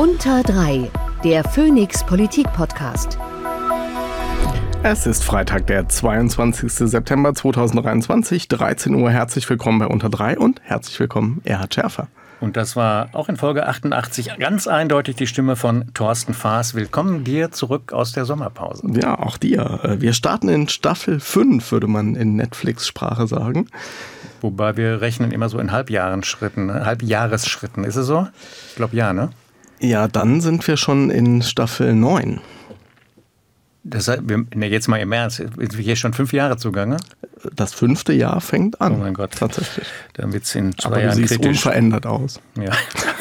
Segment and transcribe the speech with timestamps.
[0.00, 0.90] Unter 3,
[1.24, 3.18] der Phoenix Politik Podcast.
[4.82, 6.72] Es ist Freitag, der 22.
[6.72, 9.10] September 2023, 13 Uhr.
[9.10, 12.08] Herzlich willkommen bei Unter 3 und herzlich willkommen, Erhard Schärfer.
[12.40, 16.74] Und das war auch in Folge 88 ganz eindeutig die Stimme von Thorsten Faas.
[16.74, 18.86] Willkommen dir zurück aus der Sommerpause.
[18.94, 19.96] Ja, auch dir.
[19.98, 23.66] Wir starten in Staffel 5, würde man in Netflix-Sprache sagen.
[24.40, 26.86] Wobei wir rechnen immer so in Halbjahresschritten, ne?
[26.86, 27.84] Halbjahresschritten.
[27.84, 28.26] Ist es so?
[28.70, 29.28] Ich glaube ja, ne?
[29.80, 32.40] Ja, dann sind wir schon in Staffel 9.
[33.82, 36.98] Das heißt, wir, ne, jetzt mal im Ernst, sind wir hier schon fünf Jahre zugange?
[37.56, 38.92] Das fünfte Jahr fängt an.
[38.92, 39.32] Oh mein Gott.
[39.32, 39.86] Tatsächlich.
[40.12, 41.64] Dann wird es in zwei Aber Jahren du siehst kritisch.
[41.64, 42.40] unverändert aus.
[42.62, 42.72] Ja.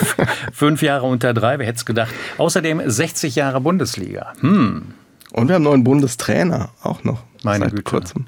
[0.54, 2.14] fünf Jahre unter drei, wer hätte es gedacht.
[2.38, 4.34] Außerdem 60 Jahre Bundesliga.
[4.42, 4.94] Hm.
[5.32, 7.24] Und wir haben neuen Bundestrainer auch noch.
[7.44, 7.84] Meine seit Güte.
[7.84, 8.28] kurzem.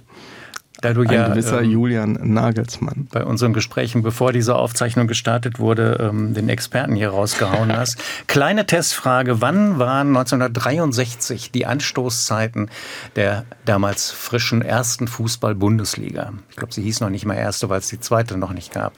[0.82, 3.08] Da du Ein ja gewisser ähm, Julian Nagelsmann.
[3.12, 7.98] bei unseren Gesprächen, bevor diese Aufzeichnung gestartet wurde, ähm, den Experten hier rausgehauen hast.
[8.28, 12.70] Kleine Testfrage, wann waren 1963 die Anstoßzeiten
[13.16, 16.34] der damals frischen ersten Fußball-Bundesliga?
[16.50, 18.94] Ich glaube, sie hieß noch nicht mal erste, weil es die zweite noch nicht gab.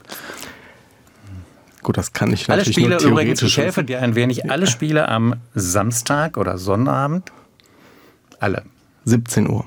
[1.81, 4.67] Gut, das kann ich Alle natürlich Spiele nur übrigens, ich helfe dir ein wenig, alle
[4.67, 7.33] Spiele am Samstag oder Sonnabend,
[8.39, 8.63] alle.
[9.03, 9.65] 17 Uhr.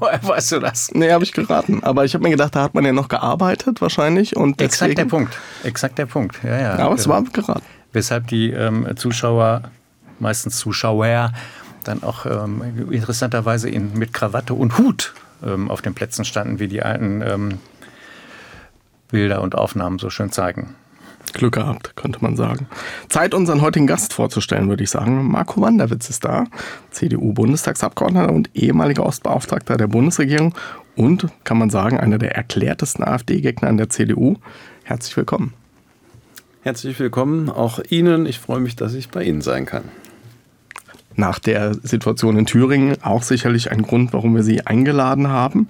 [0.00, 0.90] Woher weißt du das?
[0.92, 1.82] Nee, habe ich geraten.
[1.82, 4.36] Aber ich habe mir gedacht, da hat man ja noch gearbeitet wahrscheinlich.
[4.36, 5.38] Und deswegen, Exakt der Punkt.
[5.64, 6.40] Exakt der Punkt.
[6.42, 6.78] Ja, ja.
[6.78, 7.62] Aber es war geraten.
[7.92, 9.62] weshalb die ähm, Zuschauer,
[10.18, 11.32] meistens Zuschauer,
[11.84, 16.68] dann auch ähm, interessanterweise in, mit Krawatte und Hut ähm, auf den Plätzen standen, wie
[16.68, 17.58] die alten ähm,
[19.08, 20.74] Bilder und Aufnahmen so schön zeigen.
[21.36, 22.66] Glück gehabt, könnte man sagen.
[23.08, 25.30] Zeit, unseren heutigen Gast vorzustellen, würde ich sagen.
[25.30, 26.44] Marco Wanderwitz ist da,
[26.90, 30.54] CDU-Bundestagsabgeordneter und ehemaliger Ostbeauftragter der Bundesregierung
[30.96, 34.36] und, kann man sagen, einer der erklärtesten AfD-Gegner an der CDU.
[34.84, 35.52] Herzlich willkommen.
[36.62, 38.26] Herzlich willkommen auch Ihnen.
[38.26, 39.84] Ich freue mich, dass ich bei Ihnen sein kann.
[41.14, 45.68] Nach der Situation in Thüringen auch sicherlich ein Grund, warum wir Sie eingeladen haben.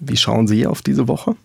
[0.00, 1.36] Wie schauen Sie auf diese Woche?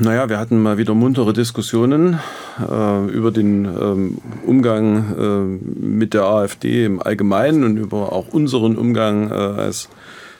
[0.00, 2.18] Naja, wir hatten mal wieder muntere Diskussionen
[2.58, 8.78] äh, über den ähm, Umgang äh, mit der AfD im Allgemeinen und über auch unseren
[8.78, 9.90] Umgang äh, als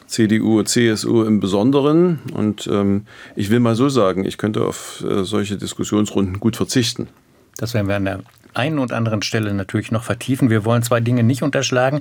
[0.07, 2.21] CDU, CSU im Besonderen.
[2.33, 3.05] Und ähm,
[3.37, 7.09] ich will mal so sagen, ich könnte auf äh, solche Diskussionsrunden gut verzichten.
[7.59, 8.21] Das werden wir an der
[8.55, 10.49] einen und anderen Stelle natürlich noch vertiefen.
[10.49, 12.01] Wir wollen zwei Dinge nicht unterschlagen.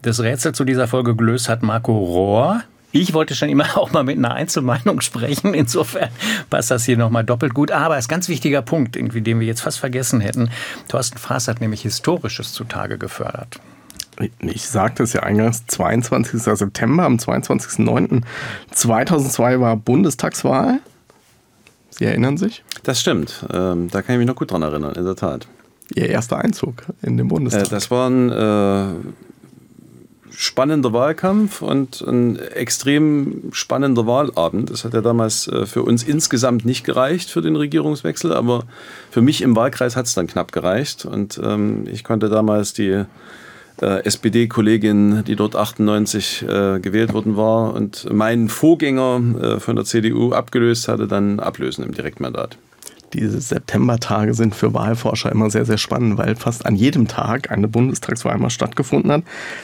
[0.00, 2.62] Das Rätsel zu dieser Folge gelöst hat Marco Rohr.
[2.96, 5.52] Ich wollte schon immer auch mal mit einer Einzelmeinung sprechen.
[5.52, 6.10] Insofern
[6.48, 7.72] passt das hier nochmal doppelt gut.
[7.72, 10.48] Aber es ist ein ganz wichtiger Punkt, irgendwie, den wir jetzt fast vergessen hätten.
[10.86, 13.58] Thorsten Fraß hat nämlich Historisches zutage gefördert.
[14.38, 16.40] Ich sagte es ja eingangs, 22.
[16.40, 20.78] September, am 22.09.2002 war Bundestagswahl.
[21.90, 22.62] Sie erinnern sich?
[22.84, 23.44] Das stimmt.
[23.52, 25.48] Ähm, da kann ich mich noch gut dran erinnern, in der Tat.
[25.96, 27.66] Ihr erster Einzug in den Bundestag.
[27.66, 28.92] Äh, das war ein äh,
[30.36, 34.70] spannender Wahlkampf und ein extrem spannender Wahlabend.
[34.70, 38.64] Das hat ja damals äh, für uns insgesamt nicht gereicht für den Regierungswechsel, aber
[39.10, 41.04] für mich im Wahlkreis hat es dann knapp gereicht.
[41.04, 43.04] Und ähm, ich konnte damals die
[43.80, 49.84] äh, SPD-Kollegin, die dort 98 äh, gewählt worden war und meinen Vorgänger äh, von der
[49.84, 52.56] CDU abgelöst hatte, dann ablösen im Direktmandat.
[53.14, 57.68] Diese Septembertage sind für Wahlforscher immer sehr, sehr spannend, weil fast an jedem Tag eine
[57.68, 59.22] Bundestagswahl mal stattgefunden hat.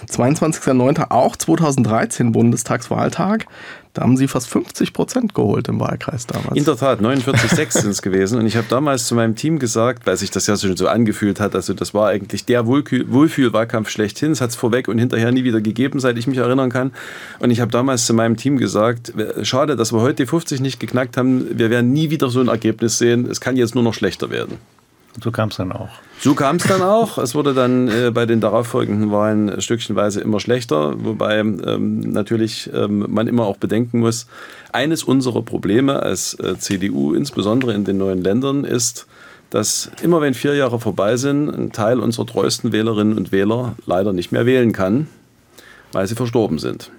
[0.08, 1.10] 22.09.
[1.10, 3.46] auch 2013 Bundestagswahltag.
[3.92, 6.56] Da haben Sie fast 50 Prozent geholt im Wahlkreis damals.
[6.56, 8.38] In der Tat, 49,6 sind es gewesen.
[8.38, 11.40] Und ich habe damals zu meinem Team gesagt, weil sich das ja schon so angefühlt
[11.40, 14.30] hat, also das war eigentlich der Wohlfühlwahlkampf schlechthin.
[14.30, 16.92] Es hat es vorweg und hinterher nie wieder gegeben, seit ich mich erinnern kann.
[17.40, 19.12] Und ich habe damals zu meinem Team gesagt,
[19.42, 21.58] schade, dass wir heute die 50 nicht geknackt haben.
[21.58, 23.26] Wir werden nie wieder so ein Ergebnis sehen.
[23.28, 24.58] Es kann jetzt nur noch schlechter werden.
[25.22, 25.88] So kam es dann auch.
[26.20, 27.18] So kam es dann auch.
[27.18, 33.06] Es wurde dann äh, bei den darauffolgenden Wahlen stückchenweise immer schlechter, wobei ähm, natürlich ähm,
[33.08, 34.26] man immer auch bedenken muss,
[34.72, 39.06] eines unserer Probleme als äh, CDU, insbesondere in den neuen Ländern, ist,
[39.50, 44.12] dass immer wenn vier Jahre vorbei sind, ein Teil unserer treuesten Wählerinnen und Wähler leider
[44.12, 45.08] nicht mehr wählen kann,
[45.92, 46.92] weil sie verstorben sind.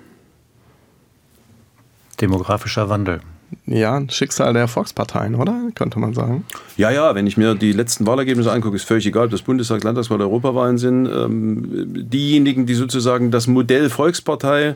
[2.19, 3.21] Demografischer Wandel.
[3.65, 5.69] Ja, ein Schicksal der Volksparteien, oder?
[5.75, 6.45] Könnte man sagen.
[6.77, 9.83] Ja, ja, wenn ich mir die letzten Wahlergebnisse angucke, ist völlig egal, ob das Bundestag,
[9.83, 11.07] Landtagswahl, Europawahlen sind.
[11.07, 14.75] Ähm, diejenigen, die sozusagen das Modell Volkspartei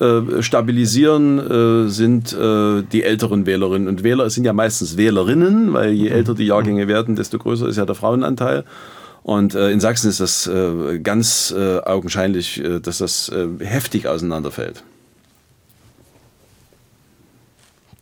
[0.00, 4.24] äh, stabilisieren, äh, sind äh, die älteren Wählerinnen und Wähler.
[4.24, 7.84] Es sind ja meistens Wählerinnen, weil je älter die Jahrgänge werden, desto größer ist ja
[7.84, 8.64] der Frauenanteil.
[9.22, 13.30] Und äh, in Sachsen ist das äh, ganz äh, augenscheinlich, dass das
[13.60, 14.82] heftig auseinanderfällt.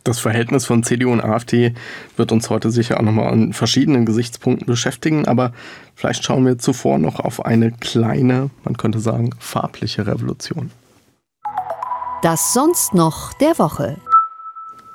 [0.03, 1.75] Das Verhältnis von CDU und AfD
[2.17, 5.53] wird uns heute sicher auch nochmal an verschiedenen Gesichtspunkten beschäftigen, aber
[5.95, 10.71] vielleicht schauen wir zuvor noch auf eine kleine, man könnte sagen, farbliche Revolution.
[12.23, 13.97] Das sonst noch der Woche.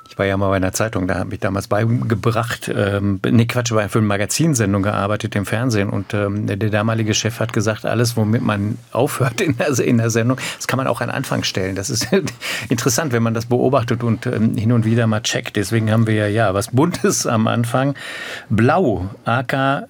[0.09, 3.71] Ich war ja mal bei einer Zeitung, da habe ich damals beigebracht, ähm, nee Quatsch,
[3.71, 8.15] war für eine Magazinsendung gearbeitet im Fernsehen und ähm, der damalige Chef hat gesagt, alles,
[8.15, 11.75] womit man aufhört in der, in der Sendung, das kann man auch an Anfang stellen.
[11.75, 12.07] Das ist
[12.69, 15.57] interessant, wenn man das beobachtet und ähm, hin und wieder mal checkt.
[15.57, 17.95] Deswegen haben wir ja, ja was Buntes am Anfang.
[18.49, 19.87] Blau, AK,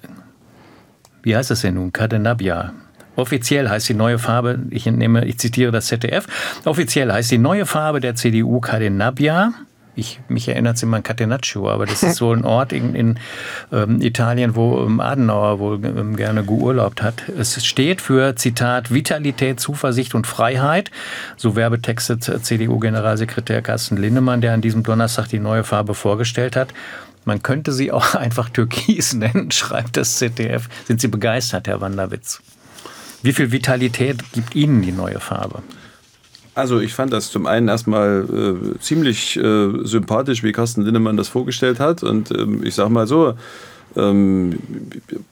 [1.22, 1.92] wie heißt das denn nun?
[1.92, 2.72] Cadenabia.
[3.14, 6.26] Offiziell heißt die neue Farbe, ich entnehme, ich zitiere das ZDF,
[6.64, 9.54] offiziell heißt die neue Farbe der CDU Cadenabia
[9.98, 13.18] ich, mich erinnert es immer an Catenaccio, aber das ist so ein Ort in, in
[13.72, 17.28] ähm, Italien, wo ähm, Adenauer wohl ähm, gerne geurlaubt hat.
[17.28, 20.90] Es steht für, Zitat, Vitalität, Zuversicht und Freiheit.
[21.36, 26.72] So werbetextet CDU-Generalsekretär Carsten Lindemann, der an diesem Donnerstag die neue Farbe vorgestellt hat.
[27.24, 30.68] Man könnte sie auch einfach Türkis nennen, schreibt das ZDF.
[30.86, 32.40] Sind Sie begeistert, Herr Wanderwitz?
[33.22, 35.62] Wie viel Vitalität gibt Ihnen die neue Farbe?
[36.58, 41.28] Also ich fand das zum einen erstmal äh, ziemlich äh, sympathisch, wie Carsten Linnemann das
[41.28, 42.02] vorgestellt hat.
[42.02, 43.34] Und ähm, ich sage mal so,
[43.96, 44.58] ähm,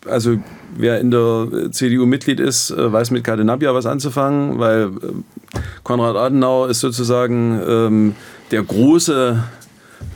[0.08, 0.37] also
[0.76, 6.14] wer in der CDU Mitglied ist, äh, weiß mit Cadenabia was anzufangen, weil äh, Konrad
[6.14, 8.14] Adenauer ist sozusagen ähm,
[8.52, 9.43] der große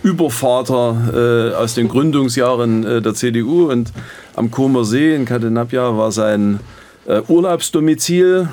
[0.05, 3.93] Übervater äh, aus den Gründungsjahren äh, der CDU und
[4.37, 6.61] am Comer See in Cadenabia war sein
[7.27, 8.49] Urlaubsdomizil.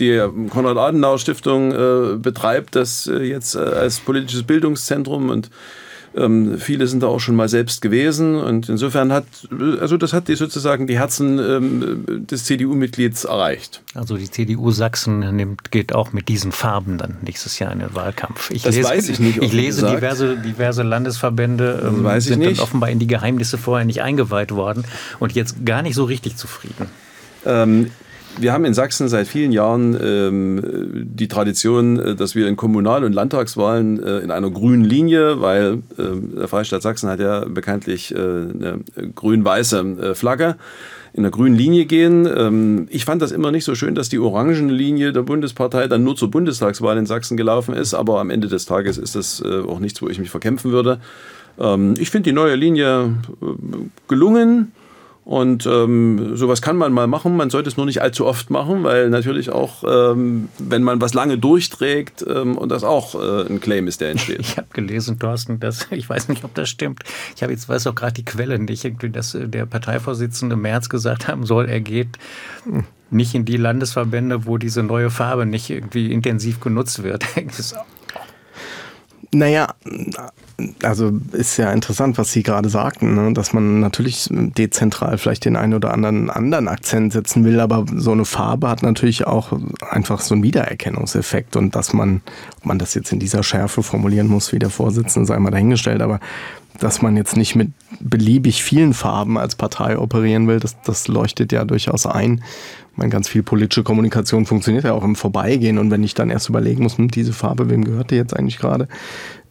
[0.00, 5.50] Ähm, die Konrad-Adenauer-Stiftung äh, betreibt das äh, jetzt äh, als politisches Bildungszentrum und
[6.16, 9.24] ähm, viele sind da auch schon mal selbst gewesen und insofern hat,
[9.80, 13.82] also das hat die sozusagen die Herzen ähm, des CDU-Mitglieds erreicht.
[13.94, 17.94] Also die CDU Sachsen nimmt, geht auch mit diesen Farben dann nächstes Jahr in den
[17.94, 18.50] Wahlkampf.
[18.50, 19.42] Ich das lese, weiß ich nicht.
[19.42, 22.58] Ich lese diverse, diverse Landesverbände, ähm, sind nicht.
[22.58, 24.84] dann offenbar in die Geheimnisse vorher nicht eingeweiht worden
[25.18, 26.86] und jetzt gar nicht so richtig zufrieden.
[28.36, 30.60] Wir haben in Sachsen seit vielen Jahren ähm,
[31.06, 35.82] die Tradition, äh, dass wir in Kommunal- und Landtagswahlen äh, in einer grünen Linie, weil
[35.98, 38.80] äh, der Freistaat Sachsen hat ja bekanntlich äh, eine
[39.14, 40.56] grün-weiße äh, Flagge,
[41.12, 42.26] in der grünen Linie gehen.
[42.26, 46.02] Ähm, ich fand das immer nicht so schön, dass die orangene Linie der Bundespartei dann
[46.02, 49.60] nur zur Bundestagswahl in Sachsen gelaufen ist, aber am Ende des Tages ist das äh,
[49.60, 50.98] auch nichts, wo ich mich verkämpfen würde.
[51.58, 53.14] Ähm, ich finde die neue Linie
[54.08, 54.72] gelungen.
[55.24, 57.36] Und ähm, sowas kann man mal machen.
[57.36, 61.14] Man sollte es nur nicht allzu oft machen, weil natürlich auch, ähm, wenn man was
[61.14, 64.40] lange durchträgt ähm, und das auch äh, ein Claim ist, der entsteht.
[64.44, 67.04] Ich habe gelesen, Thorsten, dass, ich weiß nicht, ob das stimmt.
[67.34, 68.84] Ich habe jetzt weiß auch gerade die Quelle nicht,
[69.14, 72.18] dass äh, der Parteivorsitzende März gesagt haben soll, er geht
[73.10, 77.24] nicht in die Landesverbände, wo diese neue Farbe nicht irgendwie intensiv genutzt wird.
[79.34, 79.66] Naja,
[80.84, 83.32] also ist ja interessant, was Sie gerade sagten, ne?
[83.32, 88.12] dass man natürlich dezentral vielleicht den einen oder anderen anderen Akzent setzen will, aber so
[88.12, 89.52] eine Farbe hat natürlich auch
[89.90, 92.22] einfach so einen Wiedererkennungseffekt und dass man,
[92.58, 96.00] ob man das jetzt in dieser Schärfe formulieren muss, wie der Vorsitzende sei mal dahingestellt,
[96.00, 96.20] aber
[96.78, 101.50] dass man jetzt nicht mit beliebig vielen Farben als Partei operieren will, das, das leuchtet
[101.50, 102.42] ja durchaus ein.
[102.96, 106.48] Meine, ganz viel politische Kommunikation funktioniert ja auch im Vorbeigehen und wenn ich dann erst
[106.48, 108.88] überlegen muss, hm, diese Farbe, wem gehört die jetzt eigentlich gerade?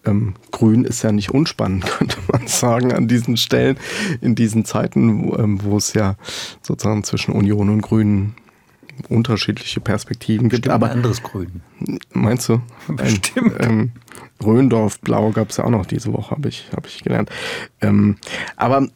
[0.05, 3.77] Ähm, Grün ist ja nicht unspannend, könnte man sagen, an diesen Stellen,
[4.21, 6.15] in diesen Zeiten, wo, ähm, wo es ja
[6.61, 8.35] sozusagen zwischen Union und Grünen
[9.09, 10.63] unterschiedliche Perspektiven gibt.
[10.63, 11.61] Bestimmt aber ein anderes Grün.
[12.11, 12.61] Meinst du?
[12.87, 13.59] Bestimmt.
[13.59, 13.91] Ein, ähm,
[14.43, 17.29] Röndorf Blau gab es ja auch noch diese Woche, habe ich, hab ich gelernt.
[17.81, 18.17] Ähm,
[18.55, 18.87] aber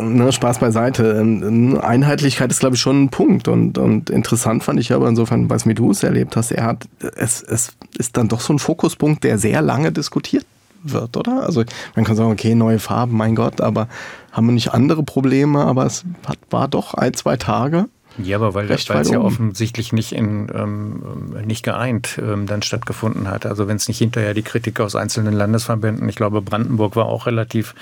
[0.00, 1.18] ne, Spaß beiseite.
[1.20, 3.48] Ähm, Einheitlichkeit ist, glaube ich, schon ein Punkt.
[3.48, 6.88] Und, und interessant fand ich aber insofern, weiß wie du es erlebt hast, er hat,
[7.16, 10.46] es, es ist dann doch so ein Fokuspunkt, der sehr lange diskutiert
[10.82, 11.44] wird, oder?
[11.44, 11.64] Also
[11.96, 13.88] man kann sagen, okay, neue Farben, mein Gott, aber
[14.32, 17.86] haben wir nicht andere Probleme, aber es hat, war doch ein, zwei Tage
[18.22, 23.46] ja, aber weil es ja offensichtlich nicht, in, ähm, nicht geeint ähm, dann stattgefunden hat.
[23.46, 27.26] Also wenn es nicht hinterher die Kritik aus einzelnen Landesverbänden, ich glaube Brandenburg war auch
[27.26, 27.74] relativ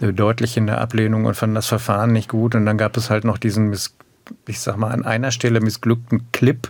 [0.00, 2.54] äh, deutlich in der Ablehnung und fand das Verfahren nicht gut.
[2.54, 3.76] Und dann gab es halt noch diesen,
[4.46, 6.68] ich sag mal, an einer Stelle missglückten Clip,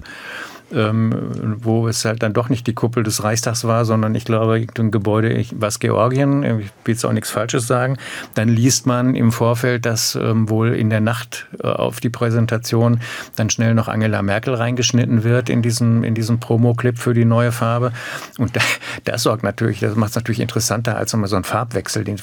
[0.73, 4.67] ähm, wo es halt dann doch nicht die Kuppel des Reichstags war, sondern ich glaube,
[4.79, 6.51] ein Gebäude, was Georgien, ich
[6.85, 7.97] will jetzt auch nichts Falsches sagen,
[8.35, 13.01] dann liest man im Vorfeld, dass ähm, wohl in der Nacht äh, auf die Präsentation
[13.37, 17.53] dann schnell noch Angela Merkel reingeschnitten wird in diesem, in diesem Promo-Clip für die neue
[17.53, 17.93] Farbe.
[18.39, 18.53] Und
[19.05, 22.05] das sorgt natürlich, das macht es natürlich interessanter als immer so ein Farbwechsel.
[22.05, 22.17] Den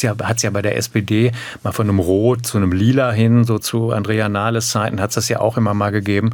[0.00, 3.44] ja, hat es ja bei der SPD mal von einem Rot zu einem Lila hin,
[3.44, 6.30] so zu Andrea Nahles Zeiten hat es das ja auch immer mal gegeben.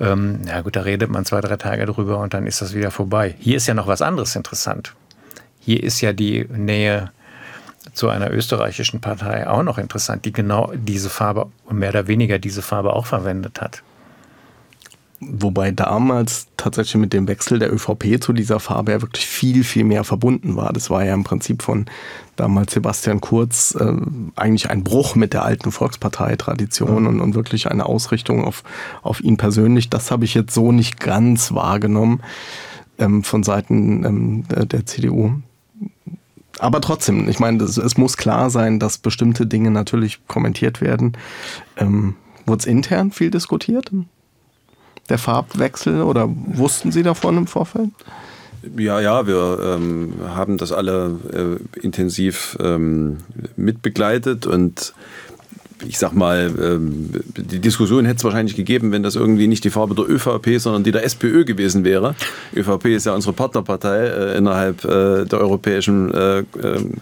[0.00, 2.72] Ähm, ja gut, da redet redet man zwei, drei Tage drüber und dann ist das
[2.72, 3.34] wieder vorbei.
[3.38, 4.94] Hier ist ja noch was anderes interessant.
[5.60, 7.10] Hier ist ja die Nähe
[7.92, 12.62] zu einer österreichischen Partei auch noch interessant, die genau diese Farbe, mehr oder weniger diese
[12.62, 13.82] Farbe auch verwendet hat.
[15.30, 19.84] Wobei damals tatsächlich mit dem Wechsel der ÖVP zu dieser Farbe ja wirklich viel, viel
[19.84, 20.72] mehr verbunden war.
[20.72, 21.86] Das war ja im Prinzip von
[22.36, 23.92] damals Sebastian Kurz äh,
[24.36, 27.06] eigentlich ein Bruch mit der alten Volkspartei-Tradition mhm.
[27.06, 28.62] und, und, wirklich eine Ausrichtung auf,
[29.02, 29.90] auf ihn persönlich.
[29.90, 32.20] Das habe ich jetzt so nicht ganz wahrgenommen
[32.98, 35.32] ähm, von Seiten ähm, der CDU.
[36.58, 41.16] Aber trotzdem, ich meine, das, es muss klar sein, dass bestimmte Dinge natürlich kommentiert werden.
[41.76, 42.16] Ähm,
[42.46, 43.90] Wurde es intern viel diskutiert?
[45.08, 47.90] Der Farbwechsel oder wussten Sie davon im Vorfeld?
[48.78, 53.18] Ja, ja, wir ähm, haben das alle äh, intensiv ähm,
[53.56, 54.94] mitbegleitet und
[55.86, 59.70] ich sag mal, ähm, die Diskussion hätte es wahrscheinlich gegeben, wenn das irgendwie nicht die
[59.70, 62.14] Farbe der ÖVP, sondern die der SPÖ gewesen wäre.
[62.54, 66.92] ÖVP ist ja unsere Partnerpartei äh, innerhalb äh, der europäischen äh, ähm,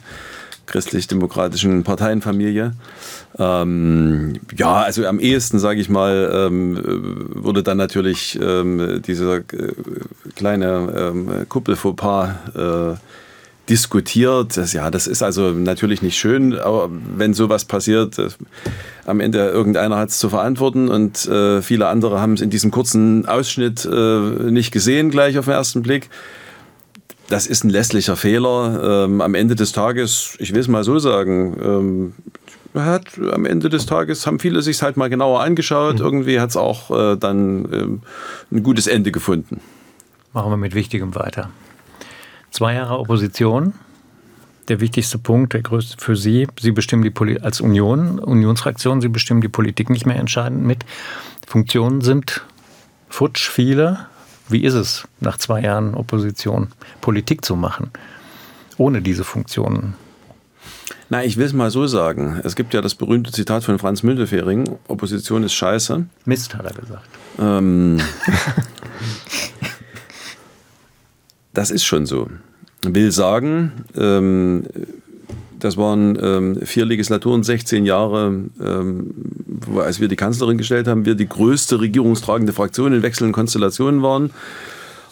[0.72, 2.72] christlich-demokratischen Parteienfamilie.
[3.38, 9.42] Ähm, ja, also am ehesten, sage ich mal, ähm, wurde dann natürlich ähm, dieser äh,
[10.34, 12.96] kleine ähm, Kuppelfauxpas äh,
[13.68, 14.56] diskutiert.
[14.56, 18.28] Das, ja, das ist also natürlich nicht schön, aber wenn sowas passiert, äh,
[19.06, 22.70] am Ende irgendeiner hat es zu verantworten und äh, viele andere haben es in diesem
[22.70, 24.18] kurzen Ausschnitt äh,
[24.50, 26.10] nicht gesehen, gleich auf den ersten Blick.
[27.32, 29.04] Das ist ein lässlicher Fehler.
[29.06, 32.12] Ähm, am Ende des Tages, ich will es mal so sagen, ähm,
[32.74, 35.94] hat am Ende des Tages haben viele sich halt mal genauer angeschaut.
[35.94, 36.04] Mhm.
[36.04, 38.02] Irgendwie hat es auch äh, dann ähm,
[38.50, 39.62] ein gutes Ende gefunden.
[40.34, 41.48] Machen wir mit Wichtigem weiter.
[42.50, 43.72] Zwei Jahre Opposition.
[44.68, 49.08] Der wichtigste Punkt, der größte für Sie, Sie bestimmen die Poli als Union, Unionsfraktion, Sie
[49.08, 50.84] bestimmen die Politik nicht mehr entscheidend mit.
[51.46, 52.42] Funktionen sind
[53.08, 54.06] futsch, viele.
[54.48, 56.68] Wie ist es, nach zwei Jahren Opposition
[57.00, 57.90] Politik zu machen,
[58.76, 59.94] ohne diese Funktionen?
[61.08, 62.40] Na, ich will es mal so sagen.
[62.42, 66.06] Es gibt ja das berühmte Zitat von Franz Müntefering: Opposition ist scheiße.
[66.24, 67.08] Mist, hat er gesagt.
[67.38, 67.98] Ähm,
[71.52, 72.28] das ist schon so.
[72.82, 74.64] Will sagen, ähm,
[75.58, 79.14] das waren ähm, vier Legislaturen, 16 Jahre, ähm,
[79.76, 84.30] als wir die Kanzlerin gestellt haben, wir die größte regierungstragende Fraktion in wechselnden Konstellationen waren.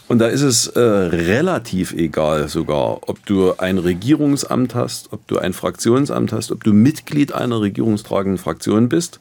[0.08, 5.38] Und da ist es äh, relativ egal sogar, ob du ein Regierungsamt hast, ob du
[5.38, 9.20] ein Fraktionsamt hast, ob du Mitglied einer regierungstragenden Fraktion bist.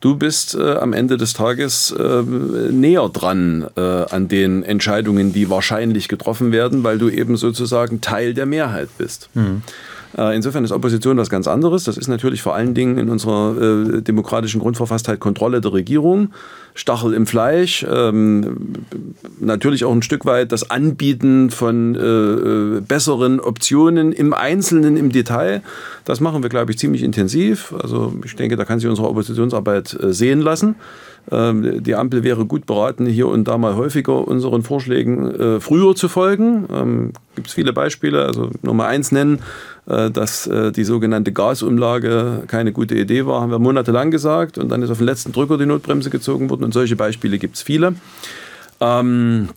[0.00, 5.48] Du bist äh, am Ende des Tages äh, näher dran äh, an den Entscheidungen, die
[5.48, 9.30] wahrscheinlich getroffen werden, weil du eben sozusagen Teil der Mehrheit bist.
[9.32, 9.62] Mhm.
[10.16, 11.84] Äh, insofern ist Opposition was ganz anderes.
[11.84, 16.30] Das ist natürlich vor allen Dingen in unserer äh, demokratischen Grundverfasstheit Kontrolle der Regierung,
[16.74, 18.74] Stachel im Fleisch, ähm,
[19.40, 25.62] natürlich auch ein Stück weit das Anbieten von äh, besseren Optionen im Einzelnen, im Detail.
[26.04, 27.74] Das machen wir, glaube ich, ziemlich intensiv.
[27.82, 30.76] Also ich denke, da kann sich unsere Oppositionsarbeit sehen lassen.
[31.30, 36.08] Ähm, die Ampel wäre gut beraten, hier und da mal häufiger unseren Vorschlägen früher zu
[36.08, 36.66] folgen.
[36.72, 38.24] Ähm, Gibt es viele Beispiele.
[38.24, 39.40] Also Nummer eins nennen,
[39.86, 44.58] dass äh, die sogenannte Gasumlage keine gute Idee war, haben wir monatelang gesagt.
[44.58, 46.64] Und dann ist auf den letzten Drücker die Notbremse gezogen worden.
[46.64, 47.94] Und solche Beispiele gibt es viele.
[48.80, 49.48] Ähm,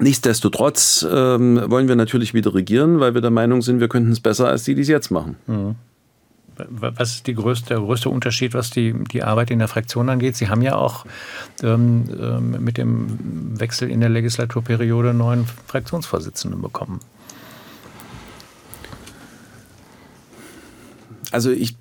[0.00, 4.18] Nichtsdestotrotz ähm, wollen wir natürlich wieder regieren, weil wir der Meinung sind, wir könnten es
[4.18, 5.36] besser als die, die es jetzt machen.
[5.46, 5.76] Mhm.
[6.56, 10.36] Was ist größte, der größte Unterschied, was die, die Arbeit in der Fraktion angeht?
[10.36, 11.04] Sie haben ja auch
[11.62, 17.00] ähm, ähm, mit dem Wechsel in der Legislaturperiode neuen Fraktionsvorsitzenden bekommen.
[21.34, 21.76] Also ich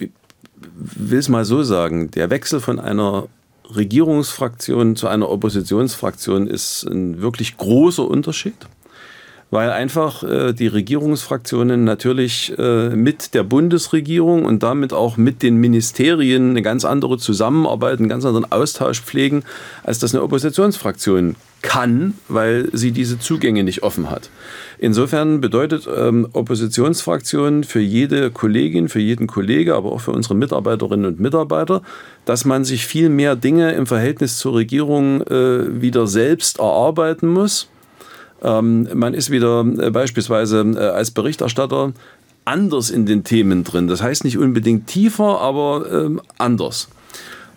[0.65, 3.27] will es mal so sagen, der Wechsel von einer
[3.75, 8.55] Regierungsfraktion zu einer Oppositionsfraktion ist ein wirklich großer Unterschied
[9.53, 15.57] weil einfach äh, die Regierungsfraktionen natürlich äh, mit der Bundesregierung und damit auch mit den
[15.57, 19.43] Ministerien eine ganz andere Zusammenarbeit, einen ganz anderen Austausch pflegen,
[19.83, 24.29] als das eine Oppositionsfraktion kann, weil sie diese Zugänge nicht offen hat.
[24.77, 31.07] Insofern bedeutet ähm, Oppositionsfraktion für jede Kollegin, für jeden Kollege, aber auch für unsere Mitarbeiterinnen
[31.07, 31.81] und Mitarbeiter,
[32.25, 37.69] dass man sich viel mehr Dinge im Verhältnis zur Regierung äh, wieder selbst erarbeiten muss
[38.43, 41.93] ähm, man ist wieder äh, beispielsweise äh, als Berichterstatter
[42.45, 43.87] anders in den Themen drin.
[43.87, 46.89] Das heißt nicht unbedingt tiefer, aber ähm, anders.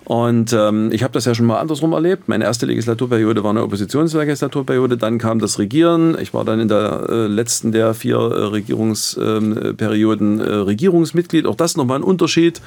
[0.06, 2.28] Und ähm, ich habe das ja schon mal andersrum erlebt.
[2.28, 6.16] Meine erste Legislaturperiode war eine Oppositionslegislaturperiode, dann kam das Regieren.
[6.20, 11.44] Ich war dann in der äh, letzten der vier äh, Regierungsperioden äh, Regierungsmitglied.
[11.44, 12.60] Auch das nochmal ein Unterschied.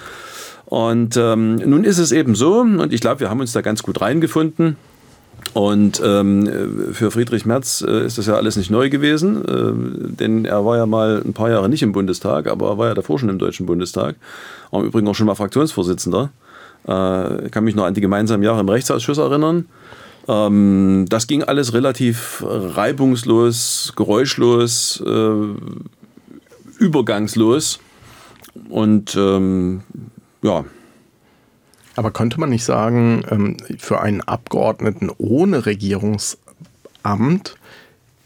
[0.65, 3.83] Und ähm, nun ist es eben so, und ich glaube, wir haben uns da ganz
[3.83, 4.75] gut reingefunden
[5.53, 10.45] Und ähm, für Friedrich Merz äh, ist das ja alles nicht neu gewesen, äh, denn
[10.45, 13.17] er war ja mal ein paar Jahre nicht im Bundestag, aber er war ja davor
[13.17, 14.15] schon im Deutschen Bundestag.
[14.71, 16.31] Im Übrigen auch schon mal Fraktionsvorsitzender.
[16.89, 19.67] Äh, ich kann mich noch an die gemeinsamen Jahre im Rechtsausschuss erinnern.
[20.27, 25.31] Ähm, das ging alles relativ reibungslos, geräuschlos, äh,
[26.79, 27.79] übergangslos.
[28.69, 29.81] Und ähm,
[30.41, 30.65] ja,
[31.99, 36.37] aber könnte man nicht sagen, ähm, für einen Abgeordneten ohne Regierungsamt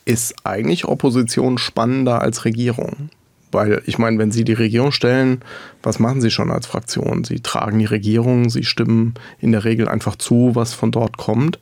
[0.05, 3.09] ist eigentlich Opposition spannender als Regierung?
[3.53, 5.41] Weil ich meine, wenn Sie die Regierung stellen,
[5.81, 7.23] was machen Sie schon als Fraktion?
[7.23, 11.59] Sie tragen die Regierung, Sie stimmen in der Regel einfach zu, was von dort kommt.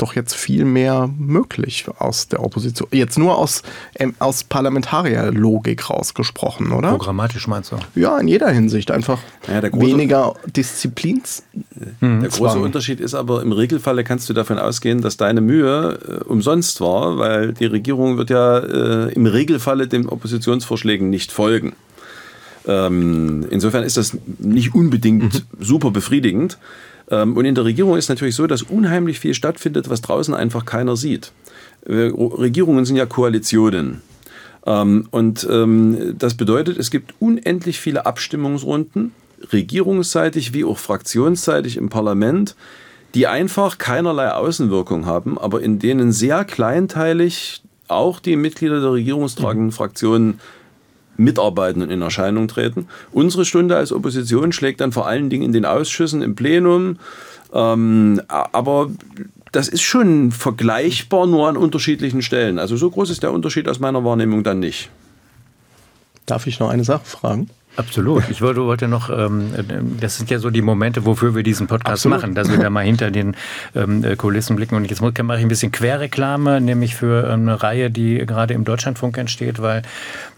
[0.00, 2.88] Ist doch jetzt viel mehr möglich aus der Opposition.
[2.90, 3.62] Jetzt nur aus,
[3.98, 6.92] ähm, aus Parlamentarierlogik rausgesprochen, oder?
[6.92, 7.76] Programmatisch meinst du?
[8.00, 8.90] Ja, in jeder Hinsicht.
[8.90, 11.42] Einfach Ja, der große- weniger Disziplins.
[12.00, 12.62] Der große Zwang.
[12.62, 17.18] Unterschied ist aber, im Regelfalle kannst du davon ausgehen, dass deine Mühe äh, umsonst war,
[17.18, 21.74] weil die Regierung wird ja äh, im Regelfalle den Oppositionsvorschlägen nicht folgen.
[22.66, 26.58] Ähm, insofern ist das nicht unbedingt super befriedigend.
[27.10, 30.64] Ähm, und in der Regierung ist natürlich so, dass unheimlich viel stattfindet, was draußen einfach
[30.64, 31.32] keiner sieht.
[31.86, 34.02] Äh, Regierungen sind ja Koalitionen.
[34.66, 39.12] Ähm, und ähm, das bedeutet, es gibt unendlich viele Abstimmungsrunden,
[39.52, 42.56] regierungsseitig wie auch fraktionsseitig im Parlament,
[43.14, 49.72] die einfach keinerlei Außenwirkung haben, aber in denen sehr kleinteilig auch die Mitglieder der regierungstragenden
[49.72, 50.38] Fraktionen
[51.20, 52.88] mitarbeiten und in Erscheinung treten.
[53.12, 56.98] Unsere Stunde als Opposition schlägt dann vor allen Dingen in den Ausschüssen, im Plenum.
[57.52, 58.90] Ähm, aber
[59.52, 62.58] das ist schon vergleichbar nur an unterschiedlichen Stellen.
[62.58, 64.90] Also so groß ist der Unterschied aus meiner Wahrnehmung dann nicht.
[66.26, 67.50] Darf ich noch eine Sache fragen?
[67.76, 68.28] Absolut.
[68.30, 69.62] Ich wollte, wollte noch, ähm, äh,
[70.00, 72.18] das sind ja so die Momente, wofür wir diesen Podcast Absolut.
[72.18, 73.36] machen, dass wir da mal hinter den
[73.74, 74.74] ähm, äh, Kulissen blicken.
[74.74, 78.64] Und jetzt mache ich ein bisschen Querreklame, nämlich für ähm, eine Reihe, die gerade im
[78.64, 79.82] Deutschlandfunk entsteht, weil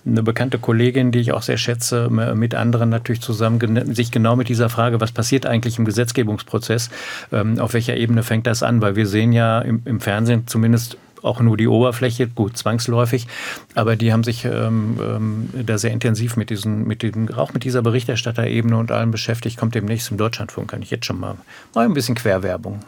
[0.04, 4.48] eine bekannte Kollegin, die ich auch sehr schätze, mit anderen natürlich zusammen sich genau mit
[4.48, 6.90] dieser Frage, was passiert eigentlich im Gesetzgebungsprozess,
[7.30, 8.82] ähm, auf welcher Ebene fängt das an?
[8.82, 13.26] Weil wir sehen ja im, im Fernsehen zumindest auch nur die Oberfläche, gut, zwangsläufig,
[13.74, 17.64] aber die haben sich ähm, ähm, da sehr intensiv mit diesen, mit den, auch mit
[17.64, 19.56] dieser Berichterstatterebene und allem beschäftigt.
[19.56, 21.36] Kommt demnächst im Deutschlandfunk, kann ich jetzt schon mal,
[21.74, 22.80] mal ein bisschen Querwerbung.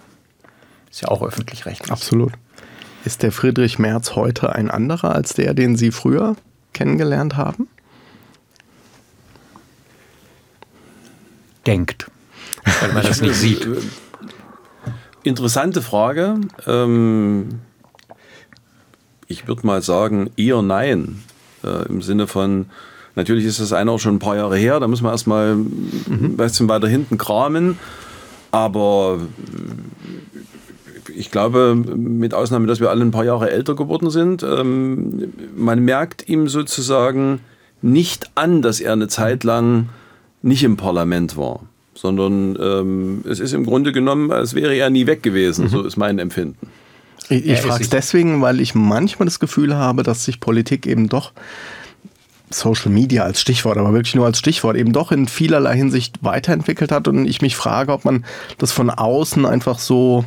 [0.91, 1.91] Ist ja auch öffentlich-rechtlich.
[1.91, 2.33] Absolut.
[3.05, 6.37] Ist der Friedrich Merz heute ein anderer als der, den Sie früher
[6.73, 7.69] kennengelernt haben?
[11.67, 12.11] Denkt,
[12.81, 13.67] weil man das nicht sieht.
[15.23, 16.37] Interessante Frage.
[16.67, 17.61] Ähm,
[19.35, 21.23] ich würde mal sagen, eher nein.
[21.65, 22.67] Äh, Im Sinne von,
[23.17, 26.37] natürlich ist das eine auch schon ein paar Jahre her, da muss man erstmal ein
[26.37, 27.79] bisschen weiter hinten kramen.
[28.53, 29.19] Aber
[31.09, 35.33] äh, ich glaube, mit Ausnahme, dass wir alle ein paar Jahre älter geworden sind, ähm,
[35.57, 37.41] man merkt ihm sozusagen
[37.83, 39.89] nicht an, dass er eine Zeit lang
[40.43, 41.61] nicht im Parlament war,
[41.95, 45.69] sondern ähm, es ist im Grunde genommen, als wäre er nie weg gewesen.
[45.69, 46.69] So ist mein Empfinden.
[47.29, 51.09] Ich, ich frage es deswegen, weil ich manchmal das Gefühl habe, dass sich Politik eben
[51.09, 51.33] doch,
[52.51, 56.93] Social Media als Stichwort, aber wirklich nur als Stichwort, eben doch in vielerlei Hinsicht weiterentwickelt
[56.93, 58.25] hat und ich mich frage, ob man
[58.59, 60.25] das von außen einfach so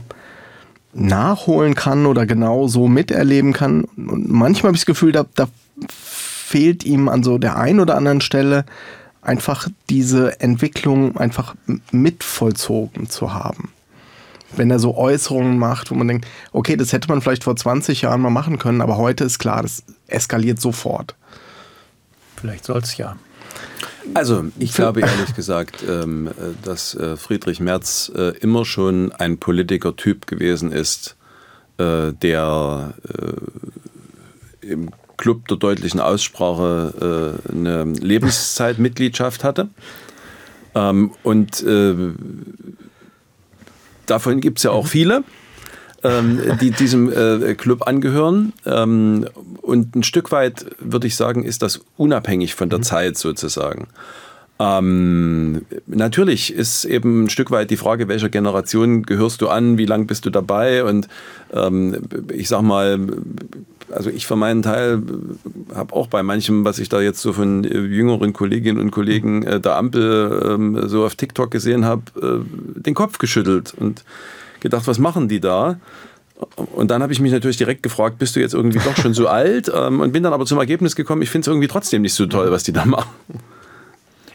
[0.93, 3.83] nachholen kann oder genau so miterleben kann.
[3.95, 5.47] Und manchmal habe ich das Gefühl, da, da
[5.87, 8.65] fehlt ihm an so der einen oder anderen Stelle
[9.21, 11.55] einfach diese Entwicklung einfach
[11.91, 13.69] mitvollzogen zu haben
[14.55, 18.01] wenn er so Äußerungen macht, wo man denkt, okay, das hätte man vielleicht vor 20
[18.01, 21.15] Jahren mal machen können, aber heute ist klar, das eskaliert sofort.
[22.37, 23.17] Vielleicht soll es ja.
[24.13, 26.31] Also, ich glaube ehrlich gesagt, ähm, äh,
[26.63, 31.15] dass äh, Friedrich Merz äh, immer schon ein Politikertyp gewesen ist,
[31.77, 32.93] äh, der
[34.61, 39.69] im Club der deutlichen Aussprache eine Lebenszeitmitgliedschaft hatte.
[40.75, 41.63] Ähm, und
[44.07, 45.23] davon gibt es ja auch viele,
[46.03, 48.53] ähm, die diesem äh, Club angehören.
[48.65, 49.27] Ähm,
[49.61, 53.87] und ein Stück weit, würde ich sagen, ist das unabhängig von der Zeit sozusagen.
[54.59, 59.85] Ähm, natürlich ist eben ein Stück weit die Frage, welcher Generation gehörst du an, wie
[59.85, 61.07] lang bist du dabei und
[61.53, 62.01] ähm,
[62.33, 62.99] ich sag mal,
[63.91, 65.01] also ich für meinen Teil
[65.73, 69.43] habe auch bei manchem, was ich da jetzt so von äh, jüngeren Kolleginnen und Kollegen
[69.43, 74.03] äh, der Ampel ähm, so auf TikTok gesehen habe, äh, den Kopf geschüttelt und
[74.59, 75.79] gedacht, was machen die da?
[76.73, 79.27] Und dann habe ich mich natürlich direkt gefragt, bist du jetzt irgendwie doch schon so
[79.27, 79.71] alt?
[79.73, 82.25] Ähm, und bin dann aber zum Ergebnis gekommen, ich finde es irgendwie trotzdem nicht so
[82.25, 83.09] toll, was die da machen.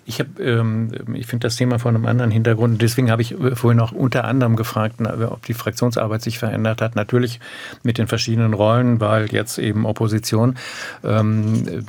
[0.05, 2.83] Ich, ähm, ich finde das Thema von einem anderen Hintergrund.
[2.83, 6.97] Deswegen habe ich vorhin auch unter anderem gefragt, ob die Fraktionsarbeit sich verändert hat.
[6.97, 7.41] Natürlich
[7.83, 10.57] mit den verschiedenen Rollen, weil jetzt eben Opposition.
[11.05, 11.85] Ähm,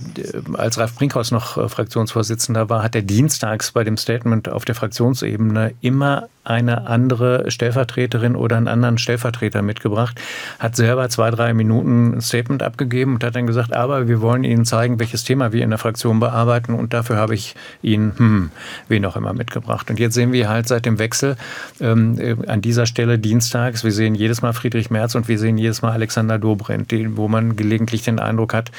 [0.54, 4.76] als Ralf Brinkhaus noch äh, Fraktionsvorsitzender war, hat er dienstags bei dem Statement auf der
[4.76, 10.20] Fraktionsebene immer eine andere Stellvertreterin oder einen anderen Stellvertreter mitgebracht,
[10.60, 14.44] hat selber zwei, drei Minuten ein Statement abgegeben und hat dann gesagt, aber wir wollen
[14.44, 18.52] Ihnen zeigen, welches Thema wir in der Fraktion bearbeiten und dafür habe ich Ihnen, hm,
[18.88, 19.90] wen auch immer mitgebracht.
[19.90, 21.38] Und jetzt sehen wir halt seit dem Wechsel
[21.80, 25.58] ähm, äh, an dieser Stelle dienstags, wir sehen jedes Mal Friedrich Merz und wir sehen
[25.58, 28.72] jedes Mal Alexander Dobrindt, wo man gelegentlich den Eindruck hat,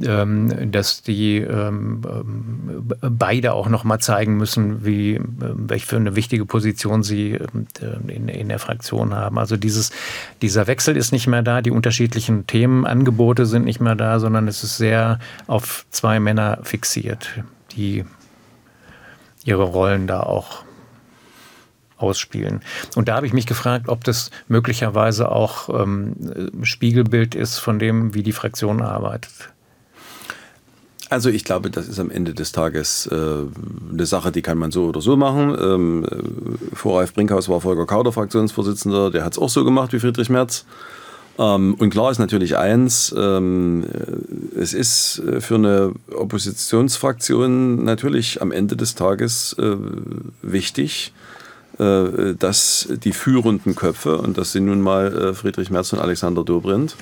[0.00, 5.96] ähm, dass die ähm, äh, beide auch noch mal zeigen müssen, wie äh, welche für
[5.96, 7.38] eine wichtige Position sie
[8.08, 9.38] in, in der Fraktion haben.
[9.38, 9.90] Also dieses,
[10.40, 14.64] dieser Wechsel ist nicht mehr da, die unterschiedlichen Themenangebote sind nicht mehr da, sondern es
[14.64, 17.28] ist sehr auf zwei Männer fixiert,
[17.76, 18.06] die
[19.44, 20.64] ihre Rollen da auch
[21.96, 22.60] ausspielen.
[22.96, 26.16] Und da habe ich mich gefragt, ob das möglicherweise auch ähm,
[26.62, 29.52] Spiegelbild ist von dem, wie die Fraktion arbeitet.
[31.12, 33.14] Also ich glaube, das ist am Ende des Tages äh,
[33.92, 35.54] eine Sache, die kann man so oder so machen.
[35.60, 39.92] Ähm, äh, vor Ralf Brinkhaus war Volker Kauder Fraktionsvorsitzender, der hat es auch so gemacht
[39.92, 40.64] wie Friedrich Merz.
[41.42, 43.84] Ähm, und klar ist natürlich eins, ähm,
[44.56, 49.76] es ist äh, für eine Oppositionsfraktion natürlich am Ende des Tages äh,
[50.42, 51.12] wichtig,
[51.78, 56.44] äh, dass die führenden Köpfe, und das sind nun mal äh, Friedrich Merz und Alexander
[56.44, 56.96] Dobrindt,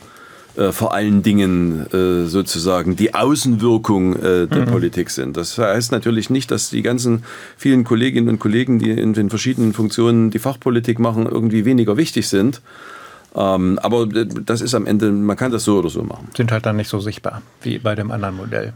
[0.56, 4.70] äh, vor allen Dingen äh, sozusagen die Außenwirkung äh, der mhm.
[4.70, 5.36] Politik sind.
[5.36, 7.24] Das heißt natürlich nicht, dass die ganzen
[7.58, 12.28] vielen Kolleginnen und Kollegen, die in den verschiedenen Funktionen die Fachpolitik machen, irgendwie weniger wichtig
[12.28, 12.62] sind.
[13.34, 16.28] Ähm, aber das ist am Ende, man kann das so oder so machen.
[16.36, 18.72] Sind halt dann nicht so sichtbar wie bei dem anderen Modell.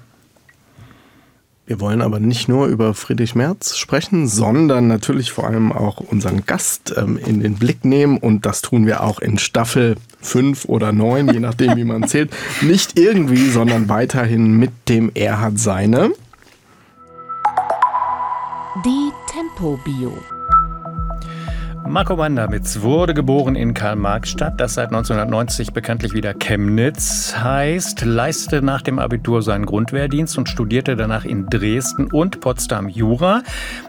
[1.67, 6.45] Wir wollen aber nicht nur über Friedrich Merz sprechen, sondern natürlich vor allem auch unseren
[6.45, 8.19] Gast ähm, in den Blick nehmen.
[8.19, 12.31] Und das tun wir auch in Staffel 5 oder 9, je nachdem, wie man zählt.
[12.61, 16.11] Nicht irgendwie, sondern weiterhin mit dem Er hat seine.
[18.85, 20.13] Die Tempo-Bio.
[21.87, 28.81] Marco Wandawitz wurde geboren in Karl-Marx-Stadt, das seit 1990 bekanntlich wieder Chemnitz heißt, leistete nach
[28.81, 33.43] dem Abitur seinen Grundwehrdienst und studierte danach in Dresden und Potsdam Jura.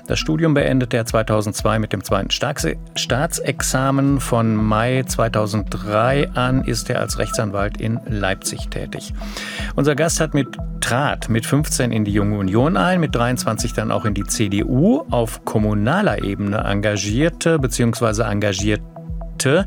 [0.08, 4.20] Das Studium beendete er 2002 mit dem zweiten Staatsexamen.
[4.20, 9.14] Von Mai 2003 an ist er als Rechtsanwalt in Leipzig tätig.
[9.76, 13.92] Unser Gast hat mit trat mit 15 in die Junge Union ein, mit 23 dann
[13.92, 17.85] auch in die CDU, auf kommunaler Ebene engagierte bzw.
[18.24, 19.66] engagierte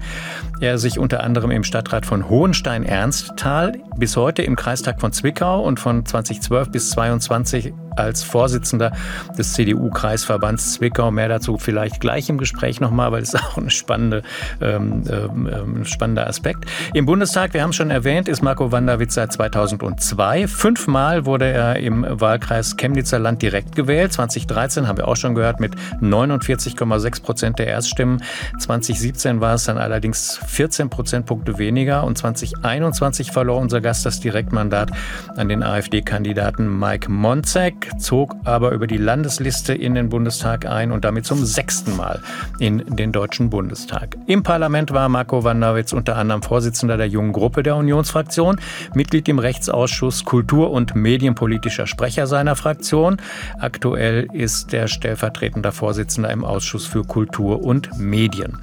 [0.61, 5.79] er sich unter anderem im Stadtrat von Hohenstein-Ernsthal, bis heute im Kreistag von Zwickau und
[5.79, 8.93] von 2012 bis 2022 als Vorsitzender
[9.37, 11.11] des CDU-Kreisverbands Zwickau.
[11.11, 14.23] Mehr dazu vielleicht gleich im Gespräch nochmal, weil es auch ein spannende,
[14.61, 16.65] ähm, ähm, spannender Aspekt.
[16.95, 20.49] Im Bundestag, wir haben es schon erwähnt, ist Marco Wanderwitz seit 2002.
[20.49, 24.13] Fünfmal wurde er im Wahlkreis Chemnitzer Land direkt gewählt.
[24.13, 28.23] 2013 haben wir auch schon gehört mit 49,6 Prozent der Erststimmen.
[28.59, 34.91] 2017 war es dann allerdings 14 Prozentpunkte weniger und 2021 verlor unser Gast das Direktmandat
[35.37, 41.05] an den AfD-Kandidaten Mike Monzek zog aber über die Landesliste in den Bundestag ein und
[41.05, 42.21] damit zum sechsten Mal
[42.59, 44.17] in den Deutschen Bundestag.
[44.27, 48.61] Im Parlament war Marco Wanderwitz unter anderem Vorsitzender der jungen Gruppe der Unionsfraktion,
[48.95, 53.19] Mitglied im Rechtsausschuss, Kultur- und medienpolitischer Sprecher seiner Fraktion.
[53.59, 58.59] Aktuell ist er stellvertretender Vorsitzender im Ausschuss für Kultur und Medien.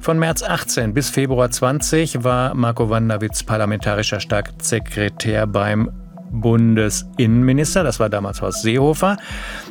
[0.00, 5.90] Von März 18 bis Februar 20 war Marco Wanderwitz parlamentarischer Staatssekretär beim
[6.30, 7.84] Bundesinnenminister.
[7.84, 9.16] Das war damals Horst Seehofer.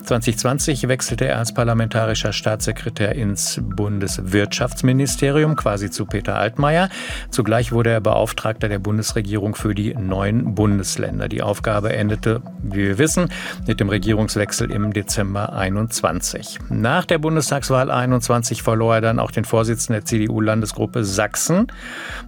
[0.04, 6.89] 2020 wechselte er als parlamentarischer Staatssekretär ins Bundeswirtschaftsministerium, quasi zu Peter Altmaier.
[7.32, 11.28] Zugleich wurde er Beauftragter der Bundesregierung für die neuen Bundesländer.
[11.28, 13.30] Die Aufgabe endete, wie wir wissen,
[13.68, 16.60] mit dem Regierungswechsel im Dezember 21.
[16.70, 21.68] Nach der Bundestagswahl 21 verlor er dann auch den Vorsitzenden der CDU-Landesgruppe Sachsen.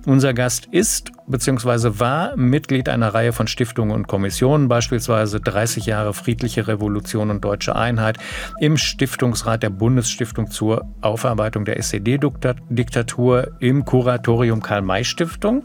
[0.06, 2.00] Unser Gast ist bzw.
[2.00, 7.76] war Mitglied einer Reihe von Stiftungen und Kommissionen, beispielsweise 30 Jahre friedliche Revolution und deutsche
[7.76, 8.18] Einheit,
[8.60, 15.63] im Stiftungsrat der Bundesstiftung zur Aufarbeitung der SED-Diktatur, im Kuratorium Karl-May-Stiftung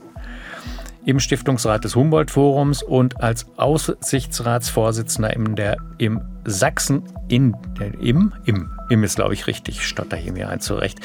[1.04, 8.70] im Stiftungsrat des Humboldt-Forums und als Aussichtsratsvorsitzender in der, im Sachsen in der, im, im,
[8.92, 11.00] im ist glaube ich richtig, stotter hier mir ein zurecht.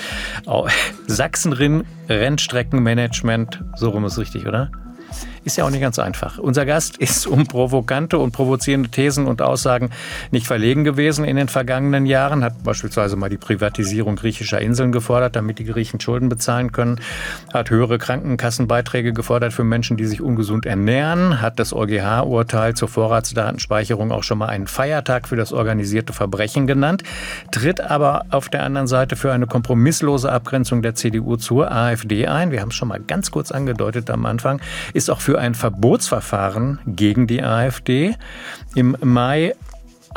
[1.07, 4.71] Sachsenrin Rennstreckenmanagement, so rum ist richtig, oder?
[5.47, 6.39] Ist ja auch nicht ganz einfach.
[6.39, 9.91] Unser Gast ist um provokante und provozierende Thesen und Aussagen
[10.29, 15.37] nicht verlegen gewesen in den vergangenen Jahren, hat beispielsweise mal die Privatisierung griechischer Inseln gefordert,
[15.37, 16.99] damit die Griechen Schulden bezahlen können,
[17.53, 24.11] hat höhere Krankenkassenbeiträge gefordert für Menschen, die sich ungesund ernähren, hat das EuGH-Urteil zur Vorratsdatenspeicherung
[24.11, 27.03] auch schon mal einen Feiertag für das organisierte Verbrechen genannt,
[27.51, 32.51] tritt aber auf der anderen Seite für eine kompromisslose Abgrenzung der CDU zur AfD ein.
[32.51, 34.59] Wir haben es schon mal ganz kurz angedeutet am Anfang,
[34.93, 38.15] ist auch für ein Verbotsverfahren gegen die AfD.
[38.75, 39.53] Im Mai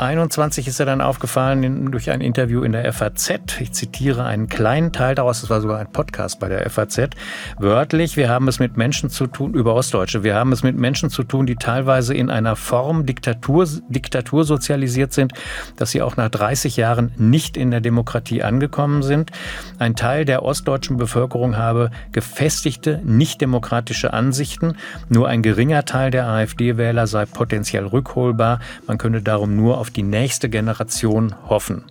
[0.01, 3.33] 21 ist er dann aufgefallen durch ein Interview in der FAZ.
[3.59, 7.11] Ich zitiere einen kleinen Teil daraus, das war sogar ein Podcast bei der FAZ.
[7.59, 11.11] Wörtlich, wir haben es mit Menschen zu tun, über Ostdeutsche, wir haben es mit Menschen
[11.11, 15.33] zu tun, die teilweise in einer Form Diktatur, Diktatur sozialisiert sind,
[15.75, 19.29] dass sie auch nach 30 Jahren nicht in der Demokratie angekommen sind.
[19.77, 24.77] Ein Teil der ostdeutschen Bevölkerung habe gefestigte, nicht demokratische Ansichten.
[25.09, 28.61] Nur ein geringer Teil der AfD-Wähler sei potenziell rückholbar.
[28.87, 31.85] Man könne darum nur auf die nächste Generation hoffen.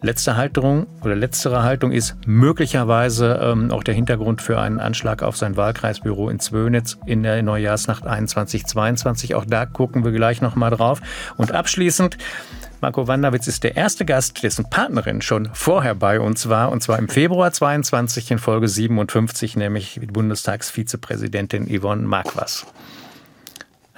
[0.00, 5.36] Letzte Haltung oder letztere Haltung ist möglicherweise ähm, auch der Hintergrund für einen Anschlag auf
[5.36, 9.34] sein Wahlkreisbüro in Zwönitz in der Neujahrsnacht 21-22.
[9.34, 11.00] Auch da gucken wir gleich nochmal drauf.
[11.36, 12.16] Und abschließend,
[12.80, 17.00] Marco Wanderwitz ist der erste Gast, dessen Partnerin schon vorher bei uns war, und zwar
[17.00, 22.66] im Februar 22 in Folge 57, nämlich Bundestagsvizepräsidentin Yvonne Marquas.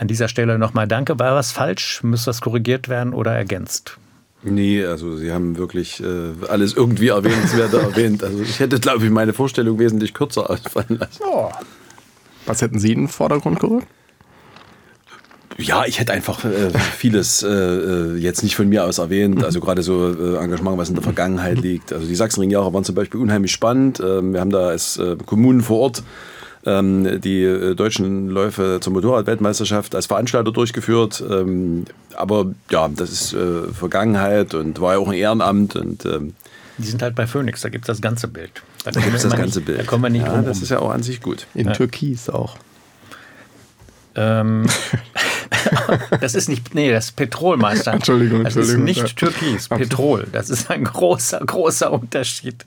[0.00, 1.18] An dieser Stelle nochmal danke.
[1.18, 2.02] War was falsch?
[2.02, 3.98] Müsste das korrigiert werden oder ergänzt?
[4.42, 8.24] Nee, also Sie haben wirklich äh, alles irgendwie erwähnenswert erwähnt.
[8.24, 11.22] Also ich hätte, glaube ich, meine Vorstellung wesentlich kürzer ausfallen lassen.
[11.30, 11.50] Oh.
[12.46, 13.88] Was hätten Sie in den Vordergrund gerückt?
[15.58, 19.44] Ja, ich hätte einfach äh, vieles äh, äh jetzt nicht von mir aus erwähnt.
[19.50, 21.92] Also gerade so äh, Engagement, was in der Vergangenheit liegt.
[21.92, 24.00] Also die Sachsenring-Jahre waren zum Beispiel unheimlich spannend.
[24.00, 26.02] Ähm, wir haben da als äh, Kommunen vor Ort
[26.66, 31.22] ähm, die äh, deutschen Läufe zur Motorradweltmeisterschaft als Veranstalter durchgeführt.
[31.28, 35.76] Ähm, aber ja, das ist äh, Vergangenheit und war ja auch ein Ehrenamt.
[35.76, 36.34] Und, ähm,
[36.78, 38.62] die sind halt bei Phoenix, da gibt es das ganze Bild.
[38.84, 39.80] Da, da gibt es das ganze nicht, Bild.
[39.80, 41.46] Da kommen wir nicht ja, Das ist ja auch an sich gut.
[41.54, 41.72] In ja.
[41.72, 42.56] Türkis auch.
[44.14, 44.66] Ähm,
[46.20, 47.92] das ist nicht, nee, das ist Petrolmeister.
[47.92, 48.86] Entschuldigung, das Entschuldigung.
[48.86, 50.26] Das ist nicht Türkis, Petrol.
[50.32, 52.64] Das ist ein großer, großer Unterschied.